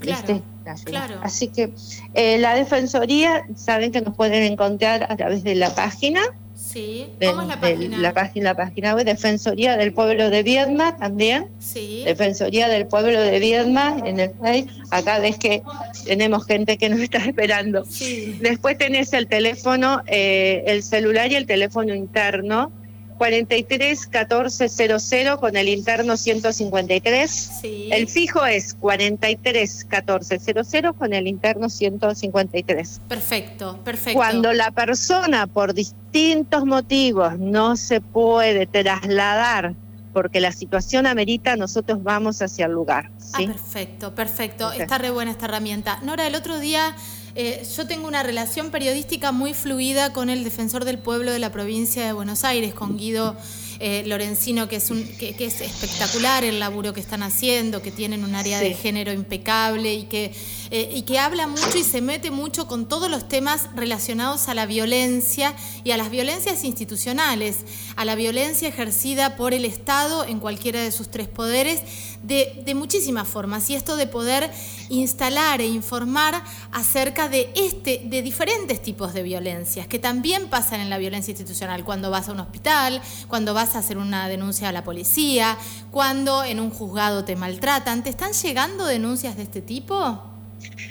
Claro. 0.00 0.42
Claro. 0.84 1.20
Así 1.22 1.48
que 1.48 1.72
eh, 2.14 2.38
la 2.38 2.54
Defensoría, 2.54 3.44
saben 3.56 3.92
que 3.92 4.00
nos 4.00 4.14
pueden 4.14 4.42
encontrar 4.42 5.06
a 5.08 5.16
través 5.16 5.44
de 5.44 5.54
la 5.54 5.74
página 5.74 6.20
Sí. 6.56 7.06
¿Cómo 7.24 7.42
es 7.42 7.48
la 7.48 7.60
página? 7.60 7.98
la 7.98 8.12
página? 8.12 8.50
La 8.50 8.56
página 8.56 8.94
web 8.94 9.04
Defensoría 9.04 9.76
del 9.76 9.92
Pueblo 9.92 10.30
de 10.30 10.42
Viedma 10.42 10.96
también. 10.96 11.48
Sí. 11.58 12.02
Defensoría 12.04 12.68
del 12.68 12.86
Pueblo 12.86 13.20
de 13.20 13.38
Viedma 13.38 13.96
en 14.04 14.20
el 14.20 14.30
país. 14.30 14.66
Acá 14.90 15.18
ves 15.18 15.38
que 15.38 15.62
tenemos 16.04 16.44
gente 16.44 16.76
que 16.76 16.88
nos 16.88 17.00
está 17.00 17.18
esperando. 17.18 17.84
Sí. 17.84 18.38
Después 18.40 18.78
tenés 18.78 19.12
el 19.12 19.28
teléfono, 19.28 20.02
eh, 20.06 20.64
el 20.66 20.82
celular 20.82 21.30
y 21.30 21.36
el 21.36 21.46
teléfono 21.46 21.94
interno 21.94 22.72
43 23.18 24.06
14 24.06 24.68
00 24.68 25.40
con 25.40 25.56
el 25.56 25.68
interno 25.68 26.16
153. 26.16 27.50
El 27.90 28.08
fijo 28.08 28.44
es 28.44 28.74
43 28.74 29.84
14 29.84 30.38
00 30.64 30.94
con 30.94 31.12
el 31.12 31.26
interno 31.26 31.68
153. 31.68 33.00
Perfecto, 33.08 33.80
perfecto. 33.84 34.18
Cuando 34.18 34.52
la 34.52 34.70
persona 34.70 35.46
por 35.46 35.74
distintos 35.74 36.64
motivos 36.64 37.38
no 37.38 37.76
se 37.76 38.00
puede 38.00 38.66
trasladar 38.66 39.74
porque 40.12 40.40
la 40.40 40.50
situación 40.50 41.06
amerita, 41.06 41.56
nosotros 41.56 42.02
vamos 42.02 42.40
hacia 42.40 42.64
el 42.64 42.72
lugar. 42.72 43.10
Ah, 43.34 43.38
perfecto, 43.38 44.14
perfecto. 44.14 44.72
Está 44.72 44.96
re 44.96 45.10
buena 45.10 45.30
esta 45.30 45.44
herramienta. 45.44 45.98
Nora, 46.02 46.26
el 46.26 46.34
otro 46.34 46.58
día 46.58 46.96
eh, 47.36 47.62
yo 47.76 47.86
tengo 47.86 48.08
una 48.08 48.22
relación 48.22 48.70
periodística 48.70 49.30
muy 49.30 49.52
fluida 49.52 50.12
con 50.12 50.30
el 50.30 50.42
defensor 50.42 50.86
del 50.86 50.98
pueblo 50.98 51.32
de 51.32 51.38
la 51.38 51.52
provincia 51.52 52.06
de 52.06 52.12
Buenos 52.12 52.44
Aires, 52.44 52.72
con 52.72 52.96
Guido 52.96 53.36
eh, 53.78 54.04
Lorenzino, 54.06 54.68
que 54.68 54.76
es, 54.76 54.90
un, 54.90 55.04
que, 55.04 55.34
es 55.38 55.60
espectacular 55.60 56.44
el 56.44 56.58
laburo 56.58 56.94
que 56.94 57.00
están 57.00 57.22
haciendo, 57.22 57.82
que 57.82 57.90
tienen 57.90 58.24
un 58.24 58.34
área 58.34 58.58
de 58.60 58.74
género 58.74 59.12
impecable 59.12 59.94
y 59.94 60.04
que, 60.04 60.32
eh, 60.70 60.90
y 60.94 61.02
que 61.02 61.18
habla 61.18 61.46
mucho 61.46 61.76
y 61.76 61.82
se 61.84 62.00
mete 62.00 62.30
mucho 62.30 62.66
con 62.66 62.88
todos 62.88 63.10
los 63.10 63.28
temas 63.28 63.68
relacionados 63.74 64.48
a 64.48 64.54
la 64.54 64.66
violencia 64.66 65.54
y 65.84 65.90
a 65.90 65.96
las 65.96 66.10
violencias 66.10 66.64
institucionales, 66.64 67.58
a 67.96 68.04
la 68.04 68.14
violencia 68.14 68.68
ejercida 68.68 69.36
por 69.36 69.52
el 69.54 69.64
Estado 69.64 70.24
en 70.24 70.40
cualquiera 70.40 70.82
de 70.82 70.90
sus 70.90 71.10
tres 71.10 71.28
poderes, 71.28 71.80
de, 72.22 72.62
de 72.64 72.74
muchísimas 72.74 73.28
formas. 73.28 73.68
Y 73.70 73.74
esto 73.74 73.96
de 73.96 74.06
poder 74.06 74.50
instalar 74.88 75.60
e 75.60 75.66
informar 75.66 76.42
acerca 76.72 77.28
de 77.28 77.50
este, 77.54 78.02
de 78.04 78.22
diferentes 78.22 78.80
tipos 78.82 79.14
de 79.14 79.22
violencias, 79.22 79.86
que 79.86 79.98
también 79.98 80.48
pasan 80.48 80.80
en 80.80 80.90
la 80.90 80.98
violencia 80.98 81.32
institucional, 81.32 81.84
cuando 81.84 82.10
vas 82.10 82.28
a 82.28 82.32
un 82.32 82.40
hospital, 82.40 83.00
cuando 83.28 83.54
vas 83.54 83.65
a 83.74 83.80
hacer 83.80 83.98
una 83.98 84.28
denuncia 84.28 84.68
a 84.68 84.72
la 84.72 84.84
policía, 84.84 85.56
cuando 85.90 86.44
en 86.44 86.60
un 86.60 86.70
juzgado 86.70 87.24
te 87.24 87.36
maltratan. 87.36 88.02
¿Te 88.02 88.10
están 88.10 88.32
llegando 88.32 88.86
denuncias 88.86 89.36
de 89.36 89.42
este 89.42 89.60
tipo? 89.60 90.22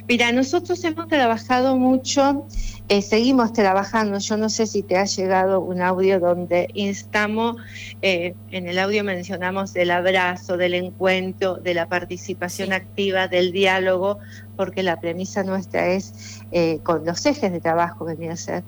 Mira, 0.07 0.31
nosotros 0.31 0.83
hemos 0.83 1.07
trabajado 1.07 1.77
mucho, 1.77 2.45
eh, 2.89 3.01
seguimos 3.01 3.53
trabajando. 3.53 4.19
Yo 4.19 4.37
no 4.37 4.49
sé 4.49 4.67
si 4.67 4.83
te 4.83 4.97
ha 4.97 5.05
llegado 5.05 5.59
un 5.59 5.81
audio 5.81 6.19
donde 6.19 6.69
instamos, 6.73 7.57
eh, 8.01 8.35
en 8.51 8.67
el 8.67 8.77
audio 8.77 9.03
mencionamos 9.03 9.73
del 9.73 9.91
abrazo, 9.91 10.57
del 10.57 10.75
encuentro, 10.75 11.55
de 11.55 11.73
la 11.73 11.87
participación 11.87 12.73
activa, 12.73 13.27
del 13.27 13.51
diálogo, 13.51 14.19
porque 14.55 14.83
la 14.83 14.99
premisa 14.99 15.43
nuestra 15.43 15.87
es, 15.87 16.41
eh, 16.51 16.79
con 16.83 17.05
los 17.05 17.25
ejes 17.25 17.51
de 17.51 17.59
trabajo, 17.59 18.05
venía 18.05 18.33
a 18.33 18.37
ser, 18.37 18.63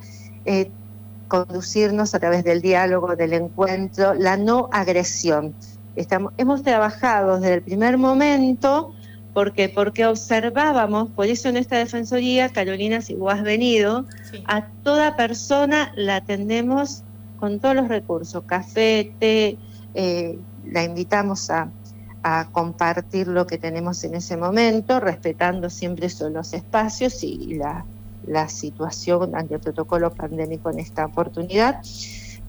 conducirnos 1.27 2.15
a 2.15 2.19
través 2.19 2.43
del 2.43 2.61
diálogo, 2.61 3.15
del 3.15 3.33
encuentro, 3.33 4.13
la 4.13 4.37
no 4.37 4.69
agresión. 4.71 5.53
Estamos, 5.95 6.33
hemos 6.37 6.63
trabajado 6.63 7.39
desde 7.39 7.55
el 7.55 7.61
primer 7.61 7.97
momento 7.97 8.93
porque 9.33 9.69
porque 9.69 10.05
observábamos, 10.07 11.09
por 11.09 11.27
eso 11.27 11.49
en 11.49 11.57
esta 11.57 11.77
defensoría, 11.77 12.49
Carolina, 12.49 13.01
si 13.01 13.13
vos 13.13 13.33
has 13.33 13.43
venido, 13.43 14.05
a 14.45 14.65
toda 14.83 15.15
persona 15.15 15.91
la 15.95 16.15
atendemos 16.15 17.03
con 17.39 17.59
todos 17.59 17.75
los 17.75 17.87
recursos, 17.87 18.43
café, 18.47 19.13
té, 19.19 19.59
eh, 19.93 20.39
la 20.71 20.83
invitamos 20.83 21.51
a, 21.51 21.69
a, 22.23 22.47
compartir 22.51 23.27
lo 23.27 23.45
que 23.45 23.59
tenemos 23.59 24.03
en 24.03 24.15
ese 24.15 24.37
momento, 24.37 24.99
respetando 24.99 25.69
siempre 25.69 26.07
esos 26.07 26.31
los 26.31 26.53
espacios 26.53 27.23
y 27.23 27.53
la, 27.53 27.85
la 28.27 28.49
situación 28.49 29.35
ante 29.35 29.55
el 29.55 29.59
protocolo 29.61 30.13
pandémico 30.13 30.69
en 30.69 30.79
esta 30.79 31.05
oportunidad, 31.05 31.81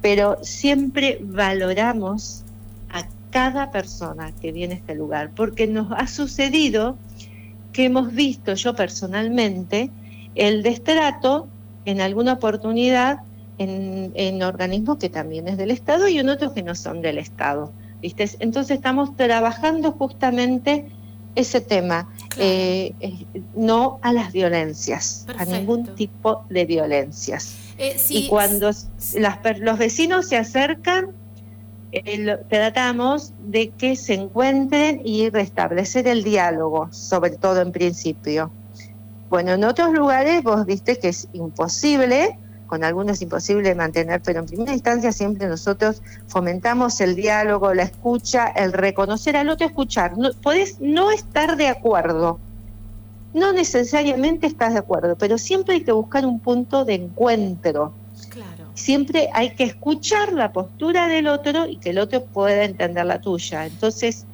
pero 0.00 0.38
siempre 0.42 1.18
valoramos 1.22 2.42
a 2.90 3.06
cada 3.30 3.70
persona 3.70 4.32
que 4.40 4.52
viene 4.52 4.74
a 4.74 4.76
este 4.78 4.94
lugar, 4.94 5.30
porque 5.34 5.66
nos 5.66 5.92
ha 5.92 6.06
sucedido 6.06 6.96
que 7.72 7.84
hemos 7.84 8.12
visto 8.12 8.54
yo 8.54 8.74
personalmente 8.74 9.90
el 10.34 10.62
destrato 10.62 11.48
en 11.84 12.00
alguna 12.00 12.34
oportunidad 12.34 13.20
en, 13.58 14.12
en 14.14 14.42
organismos 14.42 14.98
que 14.98 15.08
también 15.08 15.48
es 15.48 15.56
del 15.56 15.70
Estado 15.70 16.08
y 16.08 16.18
en 16.18 16.28
otros 16.28 16.52
que 16.52 16.62
no 16.62 16.74
son 16.74 17.02
del 17.02 17.18
Estado. 17.18 17.72
Entonces 18.02 18.76
estamos 18.76 19.16
trabajando 19.16 19.92
justamente 19.92 20.86
ese 21.34 21.60
tema, 21.60 22.08
eh, 22.38 22.94
no 23.54 23.98
a 24.02 24.12
las 24.12 24.32
violencias, 24.32 25.26
a 25.36 25.44
ningún 25.44 25.94
tipo 25.94 26.44
de 26.48 26.64
violencias. 26.64 27.54
Eh, 27.78 27.96
y 28.08 28.28
cuando 28.28 28.70
los 28.70 29.78
vecinos 29.78 30.28
se 30.28 30.36
acercan, 30.36 31.08
eh, 31.92 32.36
tratamos 32.48 33.32
de 33.46 33.70
que 33.70 33.96
se 33.96 34.14
encuentren 34.14 35.00
y 35.04 35.30
restablecer 35.30 36.06
el 36.08 36.22
diálogo, 36.22 36.88
sobre 36.92 37.30
todo 37.30 37.60
en 37.60 37.72
principio. 37.72 38.50
Bueno, 39.30 39.52
en 39.52 39.64
otros 39.64 39.92
lugares 39.92 40.42
vos 40.42 40.64
viste 40.66 40.98
que 40.98 41.08
es 41.08 41.28
imposible 41.32 42.38
con 42.68 42.84
algunos 42.84 43.14
es 43.14 43.22
imposible 43.22 43.74
mantener, 43.74 44.22
pero 44.22 44.38
en 44.38 44.46
primera 44.46 44.72
instancia 44.72 45.10
siempre 45.10 45.48
nosotros 45.48 46.02
fomentamos 46.28 47.00
el 47.00 47.16
diálogo, 47.16 47.74
la 47.74 47.82
escucha, 47.82 48.46
el 48.46 48.72
reconocer 48.72 49.36
al 49.36 49.48
otro, 49.48 49.66
escuchar. 49.66 50.16
No, 50.16 50.30
podés 50.40 50.80
no 50.80 51.10
estar 51.10 51.56
de 51.56 51.66
acuerdo, 51.66 52.38
no 53.34 53.52
necesariamente 53.52 54.46
estás 54.46 54.74
de 54.74 54.78
acuerdo, 54.78 55.16
pero 55.16 55.38
siempre 55.38 55.74
hay 55.74 55.82
que 55.82 55.92
buscar 55.92 56.24
un 56.24 56.38
punto 56.38 56.84
de 56.84 56.94
encuentro. 56.94 57.92
Claro. 58.30 58.70
Siempre 58.74 59.28
hay 59.32 59.56
que 59.56 59.64
escuchar 59.64 60.32
la 60.32 60.52
postura 60.52 61.08
del 61.08 61.26
otro 61.26 61.66
y 61.66 61.78
que 61.78 61.90
el 61.90 61.98
otro 61.98 62.24
pueda 62.24 62.62
entender 62.64 63.04
la 63.06 63.20
tuya. 63.20 63.66
Entonces, 63.66 64.26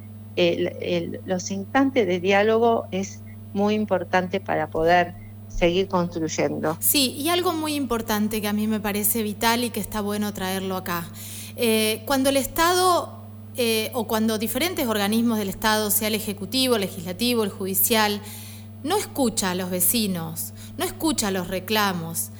los 1.25 1.51
instantes 1.51 2.07
de 2.07 2.21
diálogo 2.21 2.87
es 2.91 3.21
muy 3.53 3.75
importante 3.75 4.41
para 4.41 4.67
poder 4.67 5.15
seguir 5.57 5.89
construyendo. 5.89 6.77
Sí, 6.81 7.13
y 7.13 7.29
algo 7.29 7.53
muy 7.53 7.75
importante 7.75 8.41
que 8.41 8.49
a 8.49 8.53
mí 8.53 8.67
me 8.67 8.81
parece 8.81 9.23
vital 9.23 9.65
y 9.65 9.71
que 9.71 9.81
está 9.81 10.01
bueno 10.01 10.33
traerlo 10.35 10.77
acá. 10.77 11.07
Eh, 11.57 12.03
cuando 12.07 12.31
el 12.31 12.37
Estado 12.37 13.25
eh, 13.57 13.91
o 13.95 14.09
cuando 14.09 14.37
diferentes 14.39 14.87
organismos 14.89 15.39
del 15.39 15.49
Estado, 15.49 15.91
sea 15.91 16.09
el 16.09 16.15
Ejecutivo, 16.15 16.75
el 16.75 16.81
Legislativo, 16.81 17.45
el 17.45 17.51
Judicial, 17.51 18.21
no 18.83 18.97
escucha 18.97 19.53
a 19.53 19.55
los 19.55 19.71
vecinos, 19.71 20.53
no 20.77 20.85
escucha 20.85 21.31
los 21.31 21.47
reclamos 21.47 22.31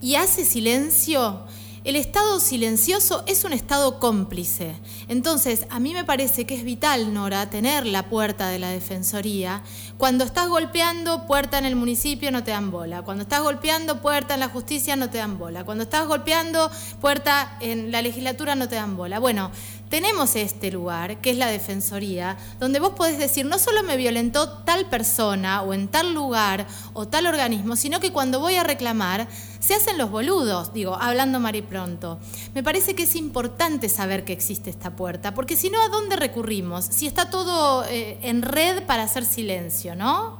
y 0.00 0.16
hace 0.16 0.44
silencio, 0.44 1.40
el 1.84 1.96
Estado 1.96 2.40
silencioso 2.40 3.24
es 3.26 3.44
un 3.44 3.52
Estado 3.52 3.98
cómplice. 3.98 4.76
Entonces, 5.08 5.66
a 5.70 5.80
mí 5.80 5.94
me 5.94 6.04
parece 6.04 6.44
que 6.44 6.54
es 6.54 6.64
vital, 6.64 7.14
Nora, 7.14 7.50
tener 7.50 7.86
la 7.86 8.08
puerta 8.08 8.48
de 8.48 8.58
la 8.58 8.70
Defensoría. 8.70 9.62
Cuando 9.96 10.24
estás 10.24 10.48
golpeando 10.48 11.26
puerta 11.26 11.58
en 11.58 11.64
el 11.64 11.76
municipio 11.76 12.30
no 12.30 12.44
te 12.44 12.50
dan 12.50 12.70
bola. 12.70 13.02
Cuando 13.02 13.22
estás 13.22 13.42
golpeando 13.42 14.00
puerta 14.00 14.34
en 14.34 14.40
la 14.40 14.48
justicia 14.48 14.96
no 14.96 15.10
te 15.10 15.18
dan 15.18 15.38
bola. 15.38 15.64
Cuando 15.64 15.84
estás 15.84 16.06
golpeando 16.06 16.70
puerta 17.00 17.56
en 17.60 17.92
la 17.92 18.02
legislatura 18.02 18.54
no 18.54 18.68
te 18.68 18.76
dan 18.76 18.96
bola. 18.96 19.18
Bueno, 19.18 19.50
tenemos 19.88 20.36
este 20.36 20.70
lugar, 20.70 21.20
que 21.20 21.30
es 21.30 21.36
la 21.36 21.48
Defensoría, 21.48 22.36
donde 22.60 22.80
vos 22.80 22.90
podés 22.90 23.18
decir, 23.18 23.44
no 23.46 23.58
solo 23.58 23.82
me 23.82 23.96
violentó 23.96 24.48
tal 24.64 24.86
persona 24.86 25.62
o 25.62 25.74
en 25.74 25.88
tal 25.88 26.14
lugar 26.14 26.66
o 26.92 27.08
tal 27.08 27.26
organismo, 27.26 27.76
sino 27.76 28.00
que 28.00 28.12
cuando 28.12 28.40
voy 28.40 28.54
a 28.56 28.64
reclamar, 28.64 29.28
se 29.60 29.74
hacen 29.74 29.98
los 29.98 30.10
boludos, 30.10 30.72
digo, 30.72 30.94
hablando 30.94 31.40
pronto. 31.62 32.18
Me 32.54 32.62
parece 32.62 32.94
que 32.94 33.04
es 33.04 33.16
importante 33.16 33.88
saber 33.88 34.24
que 34.24 34.32
existe 34.32 34.70
esta 34.70 34.90
puerta, 34.90 35.34
porque 35.34 35.56
si 35.56 35.70
no, 35.70 35.80
¿a 35.82 35.88
dónde 35.88 36.16
recurrimos? 36.16 36.84
Si 36.84 37.06
está 37.06 37.30
todo 37.30 37.84
eh, 37.88 38.18
en 38.22 38.42
red 38.42 38.84
para 38.84 39.04
hacer 39.04 39.24
silencio, 39.24 39.94
¿no? 39.94 40.38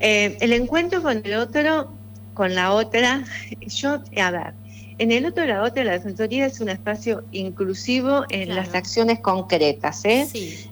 Eh, 0.00 0.36
el 0.40 0.52
encuentro 0.52 1.02
con 1.02 1.22
el 1.24 1.34
otro, 1.34 1.92
con 2.34 2.54
la 2.54 2.72
otra, 2.72 3.24
yo, 3.66 4.00
a 4.20 4.30
ver, 4.30 4.54
en 4.98 5.12
el 5.12 5.26
otro 5.26 5.44
lado, 5.44 5.70
la 5.74 5.92
defensoría 5.92 6.46
es 6.46 6.60
un 6.60 6.70
espacio 6.70 7.24
inclusivo 7.32 8.24
en 8.30 8.54
las 8.54 8.74
acciones 8.74 9.20
concretas. 9.20 10.04
¿eh? 10.04 10.26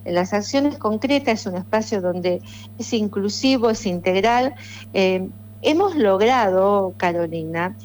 En 0.04 0.14
las 0.14 0.33
acciones 0.33 0.78
concretas 0.78 1.40
es 1.40 1.47
un 1.47 1.57
espacio 1.57 2.00
donde 2.00 2.40
es 2.78 2.93
inclusivo, 2.95 3.71
es 3.71 3.85
integral. 3.85 4.54
Eh, 4.95 5.28
hemos 5.61 5.95
logrado, 5.95 6.95
Carolina, 6.97 7.76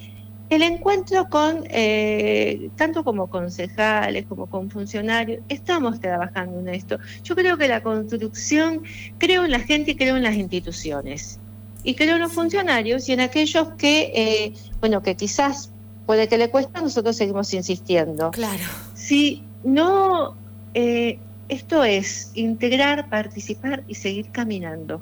el 0.49 0.63
encuentro 0.63 1.29
con, 1.29 1.63
eh, 1.69 2.69
tanto 2.75 3.03
como 3.03 3.29
concejales 3.29 4.25
como 4.25 4.47
con 4.47 4.71
funcionarios, 4.71 5.41
estamos 5.49 5.99
trabajando 5.99 6.59
en 6.59 6.69
esto. 6.69 6.97
Yo 7.23 7.35
creo 7.35 7.57
que 7.57 7.67
la 7.67 7.83
construcción, 7.83 8.83
creo 9.17 9.45
en 9.45 9.51
la 9.51 9.59
gente 9.59 9.91
y 9.91 9.95
creo 9.95 10.17
en 10.17 10.23
las 10.23 10.35
instituciones. 10.35 11.39
Y 11.83 11.95
creo 11.95 12.15
en 12.15 12.21
los 12.21 12.33
funcionarios 12.33 13.07
y 13.09 13.13
en 13.13 13.19
aquellos 13.19 13.69
que, 13.77 14.11
eh, 14.15 14.53
bueno, 14.79 15.03
que 15.03 15.15
quizás 15.15 15.71
puede 16.09 16.27
que 16.27 16.39
le 16.39 16.49
cuesta, 16.49 16.81
nosotros 16.81 17.15
seguimos 17.15 17.53
insistiendo. 17.53 18.31
Claro. 18.31 18.63
Si 18.95 19.43
no, 19.63 20.33
eh, 20.73 21.19
esto 21.49 21.83
es 21.83 22.31
integrar, 22.33 23.09
participar 23.09 23.83
y 23.87 23.93
seguir 23.93 24.31
caminando. 24.31 25.01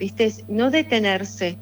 ¿Viste? 0.00 0.34
No 0.48 0.72
detenerse. 0.72 1.58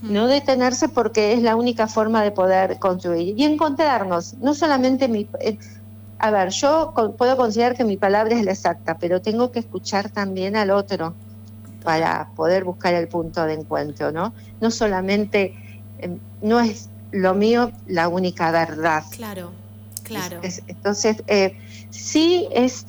No 0.00 0.26
detenerse 0.26 0.88
porque 0.88 1.34
es 1.34 1.42
la 1.42 1.54
única 1.54 1.86
forma 1.86 2.24
de 2.24 2.30
poder 2.30 2.78
construir. 2.78 3.38
Y 3.38 3.44
encontrarnos, 3.44 4.38
no 4.38 4.54
solamente 4.54 5.06
mi... 5.06 5.28
Eh, 5.40 5.58
a 6.18 6.30
ver, 6.30 6.48
yo 6.48 6.94
puedo 7.18 7.36
considerar 7.36 7.76
que 7.76 7.84
mi 7.84 7.98
palabra 7.98 8.38
es 8.38 8.44
la 8.46 8.52
exacta, 8.52 8.96
pero 8.96 9.20
tengo 9.20 9.52
que 9.52 9.58
escuchar 9.58 10.08
también 10.08 10.56
al 10.56 10.70
otro 10.70 11.12
para 11.82 12.30
poder 12.34 12.64
buscar 12.64 12.94
el 12.94 13.06
punto 13.06 13.44
de 13.44 13.52
encuentro, 13.52 14.12
¿no? 14.12 14.32
No 14.62 14.70
solamente, 14.70 15.54
em, 15.98 16.18
no 16.40 16.60
es 16.60 16.88
lo 17.14 17.34
mío 17.34 17.70
la 17.86 18.08
única 18.08 18.50
verdad. 18.50 19.04
Claro, 19.12 19.52
claro. 20.02 20.40
entonces, 20.66 21.22
eh, 21.28 21.56
sí 21.90 22.48
es... 22.52 22.86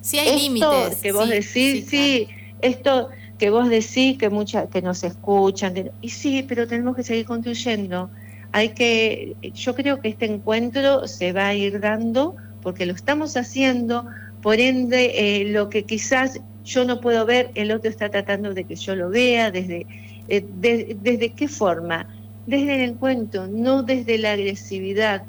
Sí 0.00 0.18
hay 0.18 0.40
límites. 0.40 0.96
que 1.02 1.12
vos 1.12 1.28
decís, 1.28 1.86
sí, 1.88 2.28
esto 2.62 3.10
que 3.36 3.50
vos 3.50 3.68
decís 3.68 4.16
que 4.16 4.30
mucha, 4.30 4.68
que 4.68 4.80
nos 4.80 5.04
escuchan, 5.04 5.90
y 6.00 6.08
sí, 6.08 6.44
pero 6.48 6.66
tenemos 6.66 6.96
que 6.96 7.02
seguir 7.02 7.26
construyendo. 7.26 8.10
Hay 8.52 8.70
que, 8.70 9.36
yo 9.54 9.74
creo 9.74 10.00
que 10.00 10.08
este 10.08 10.24
encuentro 10.24 11.06
se 11.06 11.32
va 11.32 11.48
a 11.48 11.54
ir 11.54 11.78
dando 11.78 12.36
porque 12.62 12.86
lo 12.86 12.94
estamos 12.94 13.36
haciendo, 13.36 14.06
por 14.40 14.58
ende, 14.60 15.12
eh, 15.14 15.44
lo 15.44 15.68
que 15.68 15.84
quizás 15.84 16.40
yo 16.64 16.86
no 16.86 17.00
puedo 17.00 17.26
ver, 17.26 17.50
el 17.54 17.70
otro 17.70 17.90
está 17.90 18.08
tratando 18.08 18.54
de 18.54 18.64
que 18.64 18.76
yo 18.76 18.96
lo 18.96 19.10
vea, 19.10 19.50
desde, 19.50 19.86
eh, 20.28 20.44
desde 20.50 21.30
qué 21.30 21.48
forma 21.48 22.08
desde 22.48 22.76
el 22.76 22.90
encuentro, 22.92 23.46
no 23.46 23.82
desde 23.82 24.16
la 24.16 24.32
agresividad, 24.32 25.24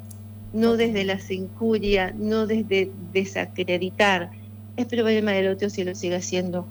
no 0.54 0.78
desde 0.78 1.04
la 1.04 1.20
injuria, 1.30 2.14
no 2.18 2.48
desde 2.48 2.92
desacreditar. 3.12 4.32
Es 4.78 4.86
problema 4.86 5.32
del 5.32 5.50
otro 5.50 5.70
si 5.70 5.84
lo 5.84 5.94
sigue 5.96 6.16
haciendo. 6.16 6.66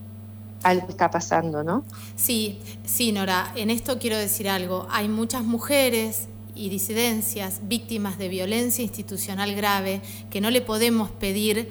Algo 0.62 0.88
está 0.88 1.10
pasando, 1.10 1.62
¿no? 1.62 1.84
Sí, 2.16 2.60
sí, 2.86 3.12
Nora. 3.12 3.52
En 3.56 3.68
esto 3.68 3.98
quiero 3.98 4.16
decir 4.16 4.48
algo. 4.48 4.86
Hay 4.90 5.08
muchas 5.08 5.44
mujeres 5.44 6.28
y 6.54 6.70
disidencias 6.70 7.60
víctimas 7.68 8.16
de 8.16 8.30
violencia 8.30 8.82
institucional 8.82 9.54
grave 9.54 10.00
que 10.30 10.40
no 10.40 10.50
le 10.50 10.62
podemos 10.62 11.10
pedir, 11.10 11.68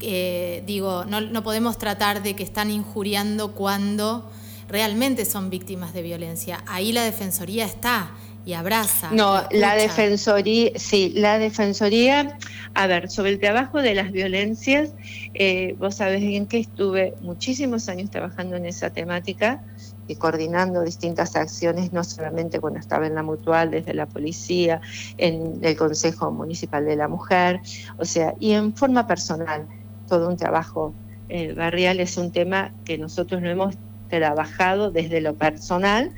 eh, 0.00 0.64
digo, 0.66 1.04
no 1.04 1.42
podemos 1.44 1.78
tratar 1.78 2.24
de 2.24 2.34
que 2.34 2.42
están 2.42 2.72
injuriando 2.72 3.52
cuando 3.52 4.28
realmente 4.68 5.24
son 5.24 5.50
víctimas 5.50 5.92
de 5.94 6.02
violencia. 6.02 6.62
Ahí 6.66 6.92
la 6.92 7.04
Defensoría 7.04 7.64
está 7.64 8.10
y 8.46 8.54
abraza. 8.54 9.10
No, 9.10 9.42
la 9.50 9.74
Defensoría, 9.74 10.70
sí, 10.76 11.12
la 11.16 11.38
Defensoría, 11.38 12.38
a 12.74 12.86
ver, 12.86 13.10
sobre 13.10 13.30
el 13.30 13.40
trabajo 13.40 13.82
de 13.82 13.94
las 13.94 14.12
violencias, 14.12 14.90
eh, 15.34 15.74
vos 15.80 15.96
sabés 15.96 16.20
bien 16.20 16.46
que 16.46 16.60
estuve 16.60 17.14
muchísimos 17.20 17.88
años 17.88 18.08
trabajando 18.08 18.54
en 18.54 18.66
esa 18.66 18.90
temática 18.90 19.64
y 20.06 20.14
coordinando 20.14 20.82
distintas 20.82 21.34
acciones, 21.34 21.92
no 21.92 22.04
solamente 22.04 22.60
cuando 22.60 22.78
estaba 22.78 23.08
en 23.08 23.16
la 23.16 23.24
mutual, 23.24 23.72
desde 23.72 23.94
la 23.94 24.06
policía, 24.06 24.80
en 25.18 25.58
el 25.62 25.76
Consejo 25.76 26.30
Municipal 26.30 26.84
de 26.84 26.94
la 26.94 27.08
Mujer, 27.08 27.60
o 27.98 28.04
sea, 28.04 28.34
y 28.38 28.52
en 28.52 28.74
forma 28.76 29.08
personal, 29.08 29.66
todo 30.08 30.28
un 30.28 30.36
trabajo 30.36 30.94
eh, 31.28 31.52
barrial 31.52 31.98
es 31.98 32.16
un 32.16 32.30
tema 32.30 32.72
que 32.84 32.96
nosotros 32.96 33.42
no 33.42 33.48
hemos 33.48 33.74
trabajado 34.08 34.90
desde 34.90 35.20
lo 35.20 35.34
personal 35.34 36.12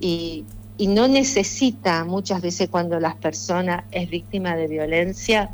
y, 0.00 0.44
no 0.78 1.08
necesita 1.08 2.04
muchas 2.04 2.40
veces 2.40 2.68
cuando 2.68 3.00
la 3.00 3.16
persona 3.16 3.84
es 3.90 4.08
víctima 4.08 4.54
de 4.54 4.68
violencia, 4.68 5.50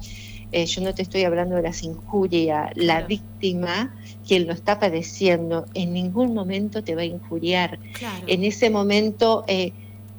eh, 0.52 0.66
yo 0.66 0.82
no 0.82 0.94
te 0.94 1.00
estoy 1.00 1.24
hablando 1.24 1.56
de 1.56 1.62
las 1.62 1.82
injurias, 1.82 2.70
la 2.74 3.00
víctima, 3.00 3.94
quien 4.28 4.46
lo 4.46 4.52
está 4.52 4.78
padeciendo, 4.78 5.64
en 5.72 5.94
ningún 5.94 6.34
momento 6.34 6.84
te 6.84 6.94
va 6.94 7.00
a 7.00 7.06
injuriar. 7.06 7.78
En 8.26 8.44
ese 8.44 8.68
momento, 8.68 9.44
eh, 9.46 9.72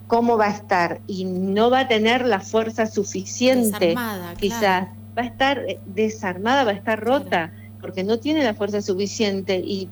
¿cómo 0.08 0.38
va 0.38 0.48
a 0.48 0.52
estar? 0.56 1.02
Y 1.06 1.26
no 1.26 1.70
va 1.70 1.82
a 1.82 1.88
tener 1.88 2.26
la 2.26 2.40
fuerza 2.40 2.88
suficiente, 2.88 3.94
quizás. 4.40 4.88
Va 5.16 5.22
a 5.22 5.26
estar 5.26 5.60
eh, 5.60 5.80
desarmada, 5.86 6.64
va 6.64 6.72
a 6.72 6.74
estar 6.74 7.00
rota 7.00 7.54
porque 7.86 8.04
no 8.04 8.18
tiene 8.18 8.44
la 8.44 8.56
fuerza 8.56 8.82
suficiente 8.82 9.62
y, 9.64 9.88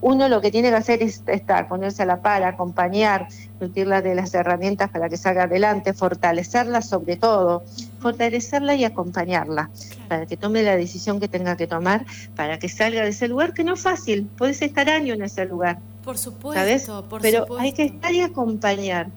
uno 0.00 0.28
lo 0.28 0.40
que 0.40 0.50
tiene 0.50 0.70
que 0.70 0.76
hacer 0.76 1.02
es 1.02 1.22
estar, 1.26 1.68
ponerse 1.68 2.02
a 2.02 2.06
la 2.06 2.22
par, 2.22 2.42
acompañar, 2.44 3.28
nutrirla 3.60 4.00
de 4.00 4.14
las 4.14 4.32
herramientas 4.32 4.88
para 4.88 5.10
que 5.10 5.18
salga 5.18 5.42
adelante, 5.42 5.92
fortalecerla 5.92 6.80
sobre 6.80 7.16
todo, 7.16 7.62
fortalecerla 8.00 8.74
y 8.74 8.84
acompañarla 8.84 9.68
para 10.08 10.24
que 10.24 10.38
tome 10.38 10.62
la 10.62 10.76
decisión 10.76 11.20
que 11.20 11.28
tenga 11.28 11.56
que 11.56 11.66
tomar, 11.66 12.06
para 12.36 12.58
que 12.58 12.70
salga 12.70 13.02
de 13.02 13.10
ese 13.10 13.28
lugar 13.28 13.52
que 13.52 13.64
no 13.64 13.74
es 13.74 13.80
fácil, 13.80 14.26
puedes 14.38 14.62
estar 14.62 14.88
años 14.88 15.18
en 15.18 15.24
ese 15.24 15.44
lugar. 15.44 15.78
Por 16.02 16.16
supuesto, 16.16 17.04
Pero 17.20 17.46
hay 17.58 17.72
que 17.72 17.84
estar 17.84 18.14
y 18.14 18.22
acompañar. 18.22 19.08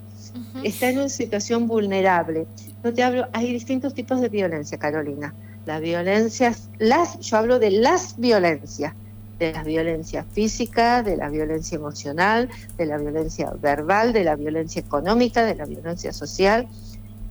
Está 0.62 0.90
en 0.90 0.98
una 0.98 1.10
situación 1.10 1.68
vulnerable. 1.68 2.48
No 2.84 2.94
te 2.94 3.02
hablo, 3.02 3.28
hay 3.32 3.54
distintos 3.54 3.94
tipos 3.94 4.20
de 4.20 4.28
violencia, 4.28 4.78
Carolina 4.78 5.34
las 5.66 5.82
violencias, 5.82 6.70
las, 6.80 7.20
yo 7.20 7.38
hablo 7.38 7.60
de 7.60 7.72
las 7.72 8.18
violencias, 8.18 8.94
de 9.40 9.54
la 9.54 9.64
violencia 9.64 10.24
física, 10.24 11.04
de 11.04 11.18
la 11.18 11.30
violencia 11.30 11.76
emocional, 11.76 12.50
de 12.78 12.86
la 12.86 12.98
violencia 12.98 13.52
verbal, 13.62 14.14
de 14.14 14.24
la 14.24 14.36
violencia 14.36 14.82
económica, 14.82 15.44
de 15.44 15.56
la 15.56 15.66
violencia 15.66 16.14
social. 16.14 16.68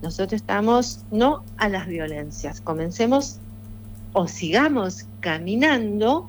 Nosotros 0.03 0.41
estamos 0.41 1.05
no 1.11 1.45
a 1.59 1.69
las 1.69 1.87
violencias, 1.87 2.61
comencemos 2.61 3.39
o 4.13 4.27
sigamos 4.27 5.07
caminando 5.21 6.29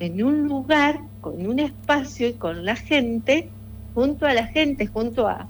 en 0.00 0.22
un 0.22 0.46
lugar, 0.46 1.00
con 1.20 1.46
un 1.46 1.58
espacio 1.58 2.28
y 2.28 2.34
con 2.34 2.64
la 2.64 2.76
gente, 2.76 3.48
junto 3.94 4.26
a 4.26 4.34
la 4.34 4.46
gente, 4.46 4.86
junto 4.86 5.26
a, 5.26 5.48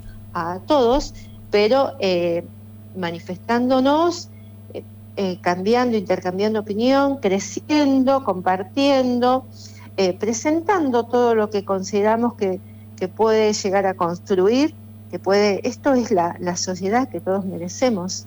todos, 0.66 1.14
pero 1.50 1.94
eh, 1.98 2.44
manifestándonos 2.94 4.28
eh, 5.16 5.38
cambiando, 5.40 5.96
intercambiando 5.96 6.60
opinión, 6.60 7.18
creciendo, 7.18 8.22
compartiendo, 8.24 9.46
eh, 9.96 10.12
presentando 10.12 11.04
todo 11.04 11.34
lo 11.34 11.50
que 11.50 11.64
consideramos 11.64 12.34
que, 12.34 12.60
puede 13.14 13.52
llegar 13.52 13.86
a 13.86 13.94
construir, 13.94 14.74
que 15.10 15.18
puede, 15.18 15.60
esto 15.68 15.94
es 15.94 16.10
la, 16.10 16.36
la 16.40 16.56
sociedad 16.56 17.08
que 17.08 17.20
todos 17.20 17.44
merecemos 17.44 18.26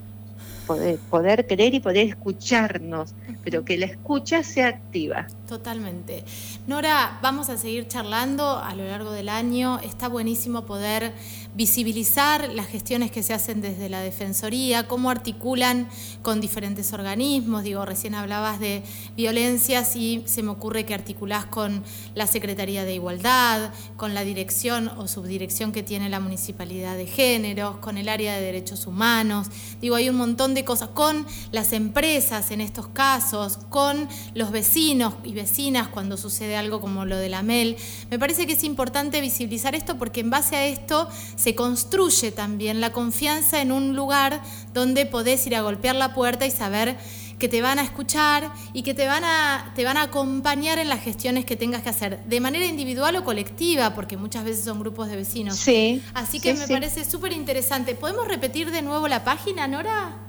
poder, 0.69 0.99
poder 0.99 1.47
creer 1.47 1.73
y 1.73 1.79
poder 1.79 2.05
escucharnos, 2.09 3.15
pero 3.43 3.65
que 3.65 3.75
la 3.75 3.87
escucha 3.87 4.43
sea 4.43 4.67
activa. 4.67 5.25
Totalmente. 5.47 6.23
Nora, 6.67 7.17
vamos 7.23 7.49
a 7.49 7.57
seguir 7.57 7.87
charlando 7.87 8.55
a 8.55 8.75
lo 8.75 8.85
largo 8.85 9.11
del 9.11 9.29
año. 9.29 9.79
Está 9.79 10.07
buenísimo 10.07 10.67
poder 10.67 11.11
visibilizar 11.55 12.49
las 12.49 12.67
gestiones 12.67 13.09
que 13.09 13.23
se 13.23 13.33
hacen 13.33 13.61
desde 13.61 13.89
la 13.89 14.01
Defensoría, 14.01 14.87
cómo 14.87 15.09
articulan 15.09 15.89
con 16.21 16.39
diferentes 16.39 16.93
organismos. 16.93 17.63
Digo, 17.63 17.83
recién 17.83 18.13
hablabas 18.13 18.59
de 18.59 18.83
violencias 19.17 19.95
y 19.95 20.21
se 20.27 20.43
me 20.43 20.51
ocurre 20.51 20.85
que 20.85 20.93
articulás 20.93 21.45
con 21.45 21.83
la 22.13 22.27
Secretaría 22.27 22.85
de 22.85 22.93
Igualdad, 22.93 23.71
con 23.97 24.13
la 24.13 24.23
dirección 24.23 24.87
o 24.97 25.07
subdirección 25.07 25.71
que 25.71 25.81
tiene 25.81 26.09
la 26.09 26.19
Municipalidad 26.19 26.95
de 26.95 27.07
Géneros, 27.07 27.77
con 27.77 27.97
el 27.97 28.07
área 28.07 28.35
de 28.35 28.41
Derechos 28.41 28.85
Humanos. 28.85 29.47
Digo, 29.81 29.95
hay 29.95 30.09
un 30.09 30.17
montón 30.17 30.53
de 30.53 30.58
cosas, 30.63 30.89
con 30.89 31.25
las 31.51 31.73
empresas 31.73 32.51
en 32.51 32.61
estos 32.61 32.87
casos, 32.87 33.57
con 33.69 34.07
los 34.33 34.51
vecinos 34.51 35.13
y 35.23 35.33
vecinas 35.33 35.87
cuando 35.87 36.17
sucede 36.17 36.55
algo 36.55 36.81
como 36.81 37.05
lo 37.05 37.17
de 37.17 37.29
la 37.29 37.43
MEL. 37.43 37.77
Me 38.09 38.19
parece 38.19 38.47
que 38.47 38.53
es 38.53 38.63
importante 38.63 39.21
visibilizar 39.21 39.75
esto 39.75 39.97
porque 39.97 40.21
en 40.21 40.29
base 40.29 40.55
a 40.55 40.65
esto 40.65 41.07
se 41.35 41.55
construye 41.55 42.31
también 42.31 42.81
la 42.81 42.91
confianza 42.91 43.61
en 43.61 43.71
un 43.71 43.95
lugar 43.95 44.41
donde 44.73 45.05
podés 45.05 45.45
ir 45.47 45.55
a 45.55 45.61
golpear 45.61 45.95
la 45.95 46.13
puerta 46.13 46.45
y 46.45 46.51
saber 46.51 46.97
que 47.39 47.47
te 47.47 47.61
van 47.61 47.79
a 47.79 47.83
escuchar 47.83 48.51
y 48.73 48.83
que 48.83 48.93
te 48.93 49.07
van 49.07 49.23
a, 49.23 49.71
te 49.75 49.85
van 49.85 49.97
a 49.97 50.03
acompañar 50.03 50.77
en 50.77 50.89
las 50.89 51.01
gestiones 51.01 51.45
que 51.45 51.55
tengas 51.55 51.81
que 51.81 51.89
hacer, 51.89 52.23
de 52.25 52.39
manera 52.39 52.65
individual 52.65 53.15
o 53.15 53.23
colectiva, 53.23 53.95
porque 53.95 54.17
muchas 54.17 54.43
veces 54.43 54.65
son 54.65 54.79
grupos 54.79 55.07
de 55.07 55.15
vecinos. 55.15 55.55
Sí. 55.55 56.03
Así 56.13 56.39
que 56.39 56.53
me 56.53 56.67
parece 56.67 57.05
súper 57.05 57.31
interesante. 57.31 57.95
¿Podemos 57.95 58.27
repetir 58.27 58.69
de 58.71 58.81
nuevo 58.81 59.07
la 59.07 59.23
página, 59.23 59.67
Nora? 59.67 60.28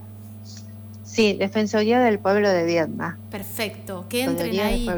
Sí, 1.10 1.32
Defensoría 1.32 1.98
del 1.98 2.20
Pueblo 2.20 2.48
de 2.48 2.64
Viedma. 2.64 3.18
Perfecto, 3.32 4.06
que 4.08 4.22
entren 4.22 4.60
ahí. 4.60 4.88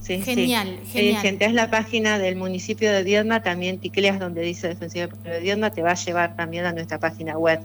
Sí, 0.00 0.22
genial, 0.22 0.80
sí. 0.84 0.90
genial. 0.90 1.36
Si 1.38 1.44
es 1.44 1.52
la 1.52 1.70
página 1.70 2.18
del 2.18 2.36
municipio 2.36 2.90
de 2.90 3.02
Viedma, 3.02 3.42
también 3.42 3.78
ticleas 3.78 4.18
donde 4.18 4.40
dice 4.40 4.68
Defensoría 4.68 5.06
del 5.06 5.16
Pueblo 5.16 5.32
de 5.32 5.40
Viedma, 5.40 5.70
te 5.70 5.82
va 5.82 5.90
a 5.90 5.94
llevar 5.96 6.34
también 6.34 6.64
a 6.64 6.72
nuestra 6.72 6.98
página 6.98 7.36
web. 7.36 7.60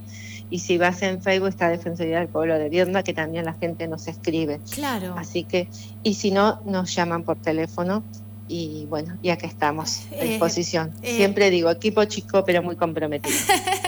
Y 0.49 0.59
si 0.59 0.77
vas 0.77 1.01
en 1.03 1.21
Facebook 1.21 1.47
está 1.47 1.69
Defensoría 1.69 2.19
del 2.19 2.27
Pueblo 2.27 2.59
de 2.59 2.67
Viedma, 2.67 3.01
que 3.01 3.13
también 3.13 3.45
la 3.45 3.53
gente 3.53 3.87
nos 3.87 4.09
escribe. 4.09 4.59
Claro. 4.71 5.15
Así 5.17 5.45
que, 5.45 5.69
y 6.03 6.15
si 6.15 6.31
no, 6.31 6.61
nos 6.65 6.93
llaman 6.93 7.23
por 7.23 7.37
teléfono 7.37 8.03
y 8.47 8.85
bueno, 8.89 9.17
ya 9.23 9.37
que 9.37 9.47
estamos 9.47 10.07
a 10.11 10.15
eh, 10.15 10.27
disposición. 10.31 10.93
Eh. 11.01 11.15
Siempre 11.15 11.49
digo, 11.49 11.71
equipo 11.71 12.03
chico, 12.05 12.43
pero 12.45 12.61
muy 12.61 12.75
comprometido. 12.75 13.35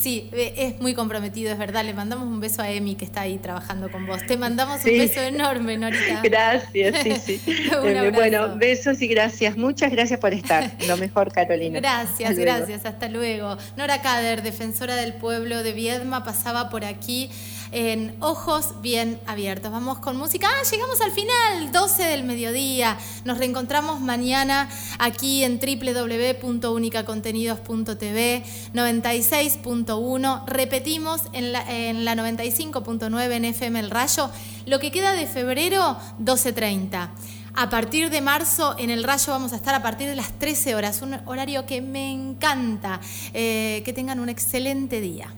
sí, 0.00 0.30
eh, 0.32 0.54
es 0.56 0.80
muy 0.80 0.94
comprometido, 0.94 1.52
es 1.52 1.58
verdad. 1.58 1.84
Le 1.84 1.94
mandamos 1.94 2.26
un 2.26 2.40
beso 2.40 2.62
a 2.62 2.70
Emi 2.70 2.94
que 2.94 3.04
está 3.04 3.22
ahí 3.22 3.38
trabajando 3.38 3.90
con 3.90 4.06
vos. 4.06 4.24
Te 4.26 4.36
mandamos 4.36 4.84
un 4.84 4.90
beso 4.90 5.20
enorme, 5.20 5.76
Norita. 5.76 6.20
Gracias, 6.24 6.96
sí, 7.02 7.38
sí. 7.38 7.70
bueno, 8.14 8.56
besos 8.56 9.00
y 9.02 9.08
gracias. 9.08 9.56
Muchas 9.56 9.92
gracias 9.92 10.18
por 10.20 10.32
estar. 10.32 10.70
Lo 10.86 10.96
mejor, 10.96 11.32
Carolina. 11.32 11.80
Gracias, 11.80 12.36
gracias. 12.36 12.86
Hasta 12.86 13.08
luego. 13.08 13.56
Nora 13.76 14.00
Kader, 14.02 14.42
defensora 14.42 14.96
del 14.96 15.14
pueblo 15.14 15.62
de 15.62 15.72
Viedma, 15.72 16.24
pasaba 16.24 16.70
por 16.70 16.84
aquí 16.84 17.30
en 17.72 18.16
Ojos 18.20 18.74
Bien 18.82 19.18
Abiertos. 19.26 19.70
Vamos 19.70 19.98
con 19.98 20.16
música. 20.16 20.48
Ah, 20.50 20.62
llegamos 20.70 21.00
al 21.00 21.12
final, 21.12 21.72
12 21.72 22.02
del 22.04 22.24
mediodía. 22.24 22.98
Nos 23.24 23.38
reencontramos 23.38 24.00
mañana 24.00 24.68
aquí 24.98 25.44
en 25.44 25.60
www.unicacontenidos.tv 25.60 28.44
96.1. 28.74 30.44
Repetimos 30.46 31.22
en 31.32 31.52
la, 31.52 31.62
en 31.70 32.04
la 32.04 32.14
95.9 32.14 33.32
en 33.32 33.44
FM 33.44 33.80
El 33.80 33.90
Rayo. 33.90 34.30
Lo 34.66 34.78
que 34.78 34.90
queda 34.90 35.12
de 35.12 35.26
febrero, 35.26 35.96
12.30. 36.20 37.10
A 37.54 37.68
partir 37.68 38.10
de 38.10 38.20
marzo 38.20 38.76
en 38.78 38.90
el 38.90 39.02
Rayo 39.02 39.32
vamos 39.32 39.52
a 39.52 39.56
estar 39.56 39.74
a 39.74 39.82
partir 39.82 40.08
de 40.08 40.16
las 40.16 40.30
13 40.38 40.76
horas, 40.76 41.02
un 41.02 41.14
horario 41.26 41.66
que 41.66 41.82
me 41.82 42.12
encanta. 42.12 43.00
Eh, 43.34 43.82
que 43.84 43.92
tengan 43.92 44.20
un 44.20 44.28
excelente 44.28 45.00
día. 45.00 45.34